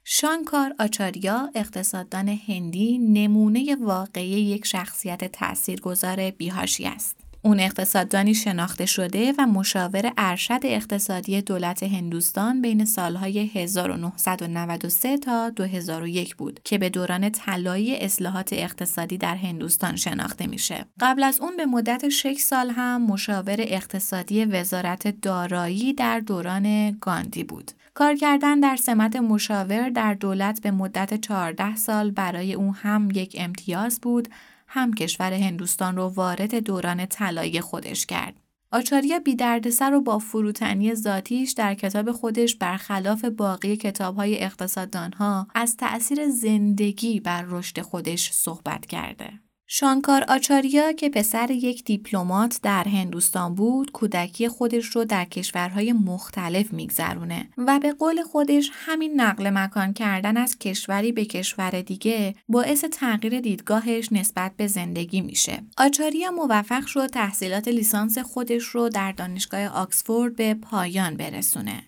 شانکار 0.04 0.76
آچاریا 0.80 1.50
اقتصاددان 1.56 2.30
هندی 2.48 2.98
نمونه 2.98 3.76
واقعی 3.82 4.30
یک 4.30 4.66
شخصیت 4.66 5.32
تاثیرگذار 5.32 6.32
بیهاشی 6.32 6.86
است. 6.86 7.25
اون 7.46 7.60
اقتصاددانی 7.60 8.34
شناخته 8.34 8.86
شده 8.86 9.34
و 9.38 9.48
مشاور 9.48 10.12
ارشد 10.18 10.60
اقتصادی 10.64 11.42
دولت 11.42 11.84
هندوستان 11.84 12.62
بین 12.62 12.86
سالهای 12.86 13.40
1993 13.40 15.18
تا 15.18 15.50
2001 15.50 16.36
بود 16.36 16.60
که 16.64 16.78
به 16.78 16.90
دوران 16.90 17.30
طلایی 17.30 17.96
اصلاحات 17.96 18.50
اقتصادی 18.54 19.18
در 19.18 19.36
هندوستان 19.36 19.96
شناخته 19.96 20.48
میشه. 20.48 20.86
قبل 21.00 21.24
از 21.24 21.40
اون 21.40 21.58
به 21.58 21.66
مدت 21.66 22.10
6 22.10 22.38
سال 22.38 22.70
هم 22.70 23.02
مشاور 23.06 23.58
اقتصادی 23.60 24.46
وزارت 24.46 25.22
دارایی 25.22 25.94
در 25.94 26.20
دوران 26.20 26.92
گاندی 26.92 27.44
بود. 27.44 27.72
کار 27.94 28.16
کردن 28.16 28.60
در 28.60 28.76
سمت 28.76 29.16
مشاور 29.16 29.90
در 29.90 30.14
دولت 30.14 30.62
به 30.62 30.72
مدت 30.72 31.22
14 31.22 31.76
سال 31.76 32.12
برای 32.12 32.54
او 32.54 32.76
هم 32.76 33.10
یک 33.14 33.36
امتیاز 33.40 34.00
بود 34.02 34.28
هم 34.68 34.94
کشور 34.94 35.34
هندوستان 35.34 35.96
رو 35.96 36.04
وارد 36.04 36.56
دوران 36.56 37.06
طلایی 37.06 37.62
خودش 37.62 38.06
کرد. 38.06 38.36
آچاریا 38.72 39.20
بی 39.20 39.36
دردسر 39.36 39.94
و 39.94 40.02
با 40.02 40.20
فروتنی 40.20 40.96
ذاتیش 40.96 41.52
در 41.52 41.74
کتاب 41.74 42.12
خودش 42.12 42.56
برخلاف 42.56 43.26
باقی 43.26 43.78
کتابهای 43.78 44.44
اقتصاددانها 44.44 45.48
از 45.56 45.78
تأثیر 45.78 46.30
زندگی 46.30 47.20
بر 47.20 47.46
رشد 47.48 47.82
خودش 47.82 48.32
صحبت 48.32 48.86
کرده. 48.86 49.45
شانکار 49.68 50.24
آچاریا 50.24 50.92
که 50.92 51.10
پسر 51.10 51.52
یک 51.52 51.84
دیپلمات 51.84 52.60
در 52.64 52.84
هندوستان 52.84 53.56
بود 53.56 53.92
کودکی 53.92 54.48
خودش 54.48 54.86
رو 54.86 55.06
در 55.06 55.26
کشورهای 55.26 55.94
مختلف 55.94 56.74
میگذرونه 56.74 57.50
و 57.58 57.80
به 57.80 57.92
قول 57.94 58.24
خودش 58.24 58.72
همین 58.74 59.22
نقل 59.22 59.50
مکان 59.50 59.94
کردن 59.94 60.38
از 60.38 60.60
کشوری 60.60 61.12
به 61.12 61.26
کشور 61.26 61.82
دیگه 61.82 62.36
باعث 62.50 62.86
تغییر 62.86 63.40
دیدگاهش 63.40 64.12
نسبت 64.12 64.52
به 64.58 64.68
زندگی 64.68 65.22
میشه. 65.22 65.64
آچاریا 65.78 66.32
موفق 66.32 66.86
شد 66.86 67.08
تحصیلات 67.08 67.68
لیسانس 67.68 68.18
خودش 68.18 68.64
رو 68.64 68.90
در 68.90 69.12
دانشگاه 69.12 69.68
آکسفورد 69.68 70.36
به 70.36 70.54
پایان 70.54 71.18
برسونه 71.18 71.84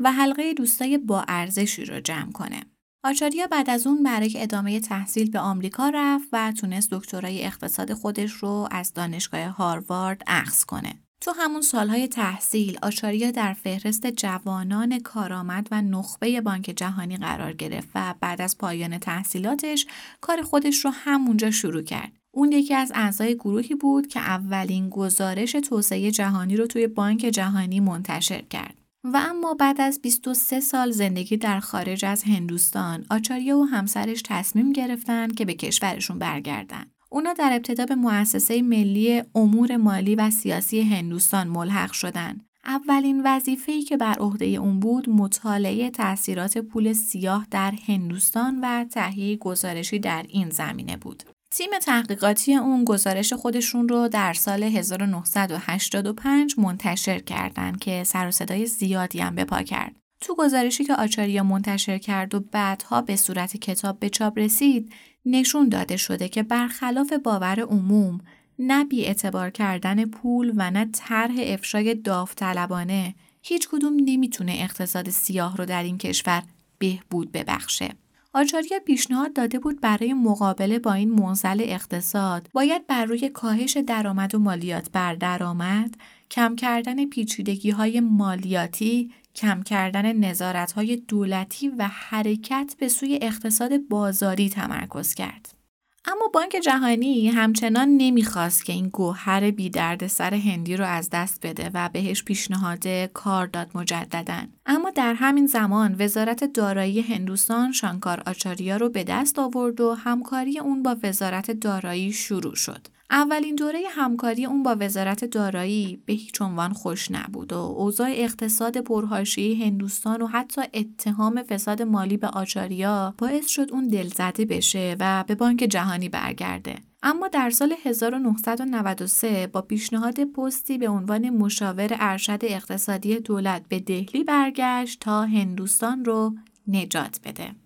و 0.00 0.12
حلقه 0.12 0.54
دوستای 0.54 0.98
با 0.98 1.24
ارزشی 1.28 1.84
رو 1.84 2.00
جمع 2.00 2.32
کنه. 2.32 2.71
آچاریا 3.04 3.46
بعد 3.46 3.70
از 3.70 3.86
اون 3.86 4.02
برای 4.02 4.42
ادامه 4.42 4.80
تحصیل 4.80 5.30
به 5.30 5.38
آمریکا 5.38 5.88
رفت 5.94 6.28
و 6.32 6.52
تونست 6.52 6.90
دکترای 6.90 7.44
اقتصاد 7.44 7.92
خودش 7.92 8.32
رو 8.32 8.68
از 8.70 8.92
دانشگاه 8.92 9.40
هاروارد 9.44 10.22
اخذ 10.26 10.64
کنه. 10.64 10.94
تو 11.20 11.32
همون 11.38 11.62
سالهای 11.62 12.08
تحصیل 12.08 12.78
آچاریا 12.82 13.30
در 13.30 13.52
فهرست 13.52 14.06
جوانان 14.06 14.98
کارآمد 14.98 15.68
و 15.70 15.82
نخبه 15.82 16.40
بانک 16.40 16.72
جهانی 16.76 17.16
قرار 17.16 17.52
گرفت 17.52 17.88
و 17.94 18.14
بعد 18.20 18.42
از 18.42 18.58
پایان 18.58 18.98
تحصیلاتش 18.98 19.86
کار 20.20 20.42
خودش 20.42 20.84
رو 20.84 20.90
همونجا 20.90 21.50
شروع 21.50 21.82
کرد. 21.82 22.12
اون 22.34 22.52
یکی 22.52 22.74
از 22.74 22.92
اعضای 22.94 23.34
گروهی 23.34 23.74
بود 23.74 24.06
که 24.06 24.20
اولین 24.20 24.90
گزارش 24.90 25.52
توسعه 25.52 26.10
جهانی 26.10 26.56
رو 26.56 26.66
توی 26.66 26.86
بانک 26.86 27.20
جهانی 27.20 27.80
منتشر 27.80 28.42
کرد. 28.42 28.81
و 29.04 29.16
اما 29.16 29.54
بعد 29.54 29.80
از 29.80 30.00
23 30.02 30.60
سال 30.60 30.90
زندگی 30.90 31.36
در 31.36 31.60
خارج 31.60 32.04
از 32.04 32.22
هندوستان 32.22 33.04
آچاریا 33.10 33.58
و 33.58 33.64
همسرش 33.64 34.22
تصمیم 34.26 34.72
گرفتن 34.72 35.28
که 35.28 35.44
به 35.44 35.54
کشورشون 35.54 36.18
برگردن. 36.18 36.84
اونا 37.10 37.32
در 37.32 37.52
ابتدا 37.52 37.86
به 37.86 37.94
مؤسسه 37.94 38.62
ملی 38.62 39.22
امور 39.34 39.76
مالی 39.76 40.14
و 40.14 40.30
سیاسی 40.30 40.82
هندوستان 40.82 41.48
ملحق 41.48 41.92
شدن. 41.92 42.40
اولین 42.64 43.22
وظیفه‌ای 43.24 43.82
که 43.82 43.96
بر 43.96 44.14
عهده 44.14 44.44
اون 44.44 44.80
بود 44.80 45.10
مطالعه 45.10 45.90
تاثیرات 45.90 46.58
پول 46.58 46.92
سیاه 46.92 47.46
در 47.50 47.74
هندوستان 47.86 48.60
و 48.62 48.84
تهیه 48.84 49.36
گزارشی 49.36 49.98
در 49.98 50.26
این 50.28 50.50
زمینه 50.50 50.96
بود. 50.96 51.22
تیم 51.54 51.70
تحقیقاتی 51.82 52.54
اون 52.54 52.84
گزارش 52.84 53.32
خودشون 53.32 53.88
رو 53.88 54.08
در 54.08 54.32
سال 54.32 54.62
1985 54.62 56.54
منتشر 56.58 57.18
کردند 57.18 57.80
که 57.80 58.04
سر 58.04 58.28
و 58.28 58.30
صدای 58.30 58.66
زیادی 58.66 59.20
هم 59.20 59.34
به 59.34 59.44
پا 59.44 59.62
کرد. 59.62 59.96
تو 60.20 60.34
گزارشی 60.34 60.84
که 60.84 60.94
آچاریا 60.94 61.42
منتشر 61.42 61.98
کرد 61.98 62.34
و 62.34 62.40
بعدها 62.40 63.02
به 63.02 63.16
صورت 63.16 63.56
کتاب 63.56 63.98
به 63.98 64.08
چاپ 64.08 64.38
رسید، 64.38 64.92
نشون 65.26 65.68
داده 65.68 65.96
شده 65.96 66.28
که 66.28 66.42
برخلاف 66.42 67.12
باور 67.12 67.60
عموم 67.60 68.20
نه 68.58 68.84
بی 68.84 69.04
اعتبار 69.04 69.50
کردن 69.50 70.04
پول 70.04 70.52
و 70.56 70.70
نه 70.70 70.88
طرح 70.92 71.34
افشای 71.38 71.94
داوطلبانه 71.94 73.14
هیچ 73.42 73.68
کدوم 73.68 73.96
نمی‌تونه 74.04 74.56
اقتصاد 74.58 75.10
سیاه 75.10 75.56
رو 75.56 75.64
در 75.64 75.82
این 75.82 75.98
کشور 75.98 76.42
بهبود 76.78 77.32
ببخشه. 77.32 77.90
آچاریا 78.34 78.78
پیشنهاد 78.78 79.32
داده 79.32 79.58
بود 79.58 79.80
برای 79.80 80.12
مقابله 80.12 80.78
با 80.78 80.92
این 80.92 81.10
منزل 81.10 81.60
اقتصاد 81.60 82.48
باید 82.52 82.86
بر 82.86 83.04
روی 83.04 83.28
کاهش 83.28 83.76
درآمد 83.76 84.34
و 84.34 84.38
مالیات 84.38 84.90
بر 84.92 85.14
درآمد، 85.14 85.94
کم 86.30 86.56
کردن 86.56 87.06
پیچیدگی 87.06 87.70
های 87.70 88.00
مالیاتی، 88.00 89.12
کم 89.34 89.62
کردن 89.62 90.12
نظارت 90.12 90.72
های 90.72 90.96
دولتی 90.96 91.68
و 91.68 91.88
حرکت 91.92 92.74
به 92.78 92.88
سوی 92.88 93.18
اقتصاد 93.22 93.78
بازاری 93.78 94.48
تمرکز 94.48 95.14
کرد. 95.14 95.61
اما 96.06 96.28
بانک 96.34 96.56
جهانی 96.64 97.28
همچنان 97.28 97.88
نمی‌خواست 97.88 98.64
که 98.64 98.72
این 98.72 98.88
گوهر 98.88 99.50
بی 99.50 99.70
سر 100.08 100.34
هندی 100.34 100.76
رو 100.76 100.84
از 100.84 101.10
دست 101.10 101.46
بده 101.46 101.70
و 101.74 101.88
بهش 101.92 102.24
پیشنهاد 102.24 102.88
کار 103.14 103.46
داد 103.46 103.70
مجددا. 103.74 104.42
اما 104.66 104.90
در 104.90 105.14
همین 105.14 105.46
زمان 105.46 105.96
وزارت 105.98 106.44
دارایی 106.44 107.00
هندوستان 107.00 107.72
شانکار 107.72 108.22
آچاریا 108.26 108.76
رو 108.76 108.88
به 108.88 109.04
دست 109.04 109.38
آورد 109.38 109.80
و 109.80 109.94
همکاری 109.94 110.58
اون 110.58 110.82
با 110.82 110.96
وزارت 111.02 111.50
دارایی 111.50 112.12
شروع 112.12 112.54
شد. 112.54 112.88
اولین 113.12 113.54
دوره 113.54 113.78
همکاری 113.90 114.46
اون 114.46 114.62
با 114.62 114.76
وزارت 114.80 115.24
دارایی 115.24 116.02
به 116.06 116.12
هیچ 116.12 116.42
عنوان 116.42 116.72
خوش 116.72 117.10
نبود 117.10 117.52
و 117.52 117.56
اوضاع 117.56 118.08
اقتصاد 118.12 118.78
پرهاشی 118.78 119.64
هندوستان 119.64 120.22
و 120.22 120.26
حتی 120.26 120.62
اتهام 120.74 121.42
فساد 121.42 121.82
مالی 121.82 122.16
به 122.16 122.26
آچاریا 122.26 123.14
باعث 123.18 123.46
شد 123.46 123.72
اون 123.72 123.88
دلزده 123.88 124.44
بشه 124.44 124.96
و 125.00 125.24
به 125.26 125.34
بانک 125.34 125.58
جهانی 125.58 126.08
برگرده. 126.08 126.76
اما 127.02 127.28
در 127.28 127.50
سال 127.50 127.74
1993 127.84 129.46
با 129.46 129.62
پیشنهاد 129.62 130.24
پستی 130.24 130.78
به 130.78 130.88
عنوان 130.88 131.30
مشاور 131.30 131.96
ارشد 132.00 132.40
اقتصادی 132.42 133.20
دولت 133.20 133.68
به 133.68 133.80
دهلی 133.80 134.24
برگشت 134.24 135.00
تا 135.00 135.22
هندوستان 135.22 136.04
رو 136.04 136.34
نجات 136.68 137.20
بده. 137.24 137.61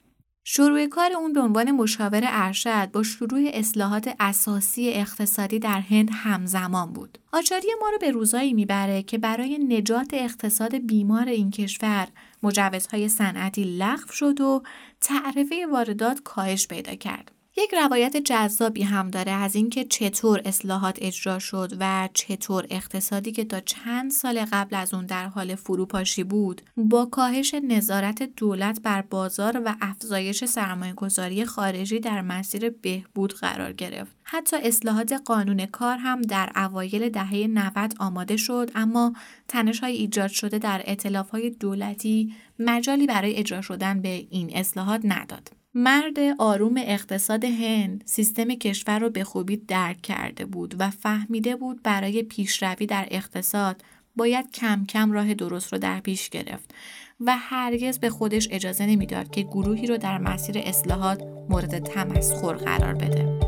شروع 0.49 0.87
کار 0.87 1.13
اون 1.13 1.33
به 1.33 1.41
عنوان 1.41 1.71
مشاور 1.71 2.23
ارشد 2.25 2.91
با 2.93 3.03
شروع 3.03 3.51
اصلاحات 3.53 4.15
اساسی 4.21 4.91
اقتصادی 4.91 5.59
در 5.59 5.81
هند 5.81 6.11
همزمان 6.13 6.93
بود. 6.93 7.19
آچاری 7.33 7.69
ما 7.81 7.89
رو 7.89 7.99
به 7.99 8.11
روزایی 8.11 8.55
می‌بره 8.55 9.03
که 9.03 9.19
برای 9.19 9.59
نجات 9.59 10.11
اقتصاد 10.13 10.75
بیمار 10.75 11.29
این 11.29 11.51
کشور 11.51 12.09
مجوزهای 12.43 13.09
صنعتی 13.09 13.77
لغو 13.79 14.13
شد 14.13 14.41
و 14.41 14.63
تعرفه 15.01 15.67
واردات 15.73 16.21
کاهش 16.25 16.69
پیدا 16.69 16.95
کرد. 16.95 17.36
یک 17.59 17.75
روایت 17.75 18.17
جذابی 18.17 18.83
هم 18.83 19.11
داره 19.11 19.33
از 19.33 19.57
اینکه 19.57 19.85
چطور 19.85 20.43
اصلاحات 20.45 20.99
اجرا 21.01 21.39
شد 21.39 21.73
و 21.81 22.09
چطور 22.15 22.67
اقتصادی 22.71 23.33
که 23.33 23.45
تا 23.45 23.61
چند 23.61 24.11
سال 24.11 24.45
قبل 24.53 24.77
از 24.77 24.95
اون 24.95 25.07
در 25.07 25.27
حال 25.27 25.55
فروپاشی 25.55 26.25
بود 26.25 26.63
با 26.77 27.07
کاهش 27.07 27.55
نظارت 27.55 28.23
دولت 28.23 28.81
بر 28.83 29.03
بازار 29.03 29.63
و 29.65 29.75
افزایش 29.81 30.45
سرمایهگذاری 30.45 31.45
خارجی 31.45 32.01
در 32.01 32.23
مسیر 32.23 32.71
بهبود 32.71 33.35
قرار 33.35 33.73
گرفت. 33.73 34.17
حتی 34.23 34.57
اصلاحات 34.57 35.13
قانون 35.13 35.67
کار 35.67 35.99
هم 35.99 36.23
در 36.23 36.53
اوایل 36.57 37.09
دهه 37.09 37.47
90 37.47 37.95
آماده 37.99 38.37
شد 38.37 38.71
اما 38.75 39.13
تنش 39.49 39.81
های 39.81 39.93
ایجاد 39.93 40.31
شده 40.31 40.59
در 40.59 40.83
اطلاف 40.85 41.31
های 41.31 41.51
دولتی 41.51 42.35
مجالی 42.59 43.07
برای 43.07 43.37
اجرا 43.37 43.61
شدن 43.61 44.01
به 44.03 44.27
این 44.31 44.57
اصلاحات 44.57 45.01
نداد. 45.05 45.51
مرد 45.79 46.19
آروم 46.39 46.75
اقتصاد 46.77 47.45
هند 47.45 48.03
سیستم 48.05 48.55
کشور 48.55 48.99
رو 48.99 49.11
به 49.11 49.25
خوبی 49.25 49.57
درک 49.57 50.03
کرده 50.03 50.45
بود 50.45 50.75
و 50.79 50.91
فهمیده 50.91 51.57
بود 51.57 51.83
برای 51.83 52.23
پیشروی 52.23 52.87
در 52.87 53.09
اقتصاد 53.11 53.83
باید 54.17 54.51
کم 54.51 54.85
کم 54.89 55.13
راه 55.13 55.35
درست 55.35 55.73
رو 55.73 55.79
در 55.79 56.01
پیش 56.01 56.31
گرفت 56.31 56.75
و 57.21 57.37
هرگز 57.37 57.99
به 57.99 58.11
خودش 58.11 58.49
اجازه 58.51 58.87
نمی‌داد 58.87 59.31
که 59.31 59.43
گروهی 59.43 59.87
رو 59.87 59.97
در 59.97 60.19
مسیر 60.19 60.59
اصلاحات 60.59 61.23
مورد 61.49 61.79
تمسخر 61.79 62.55
قرار 62.55 62.95
بده. 62.95 63.41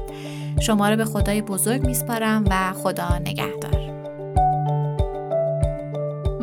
شما 0.61 0.89
رو 0.89 0.97
به 0.97 1.05
خدای 1.05 1.43
بزرگ 1.43 1.87
میسپارم 1.87 2.45
و 2.51 2.73
خدا 2.73 3.19
نگهدار. 3.19 3.78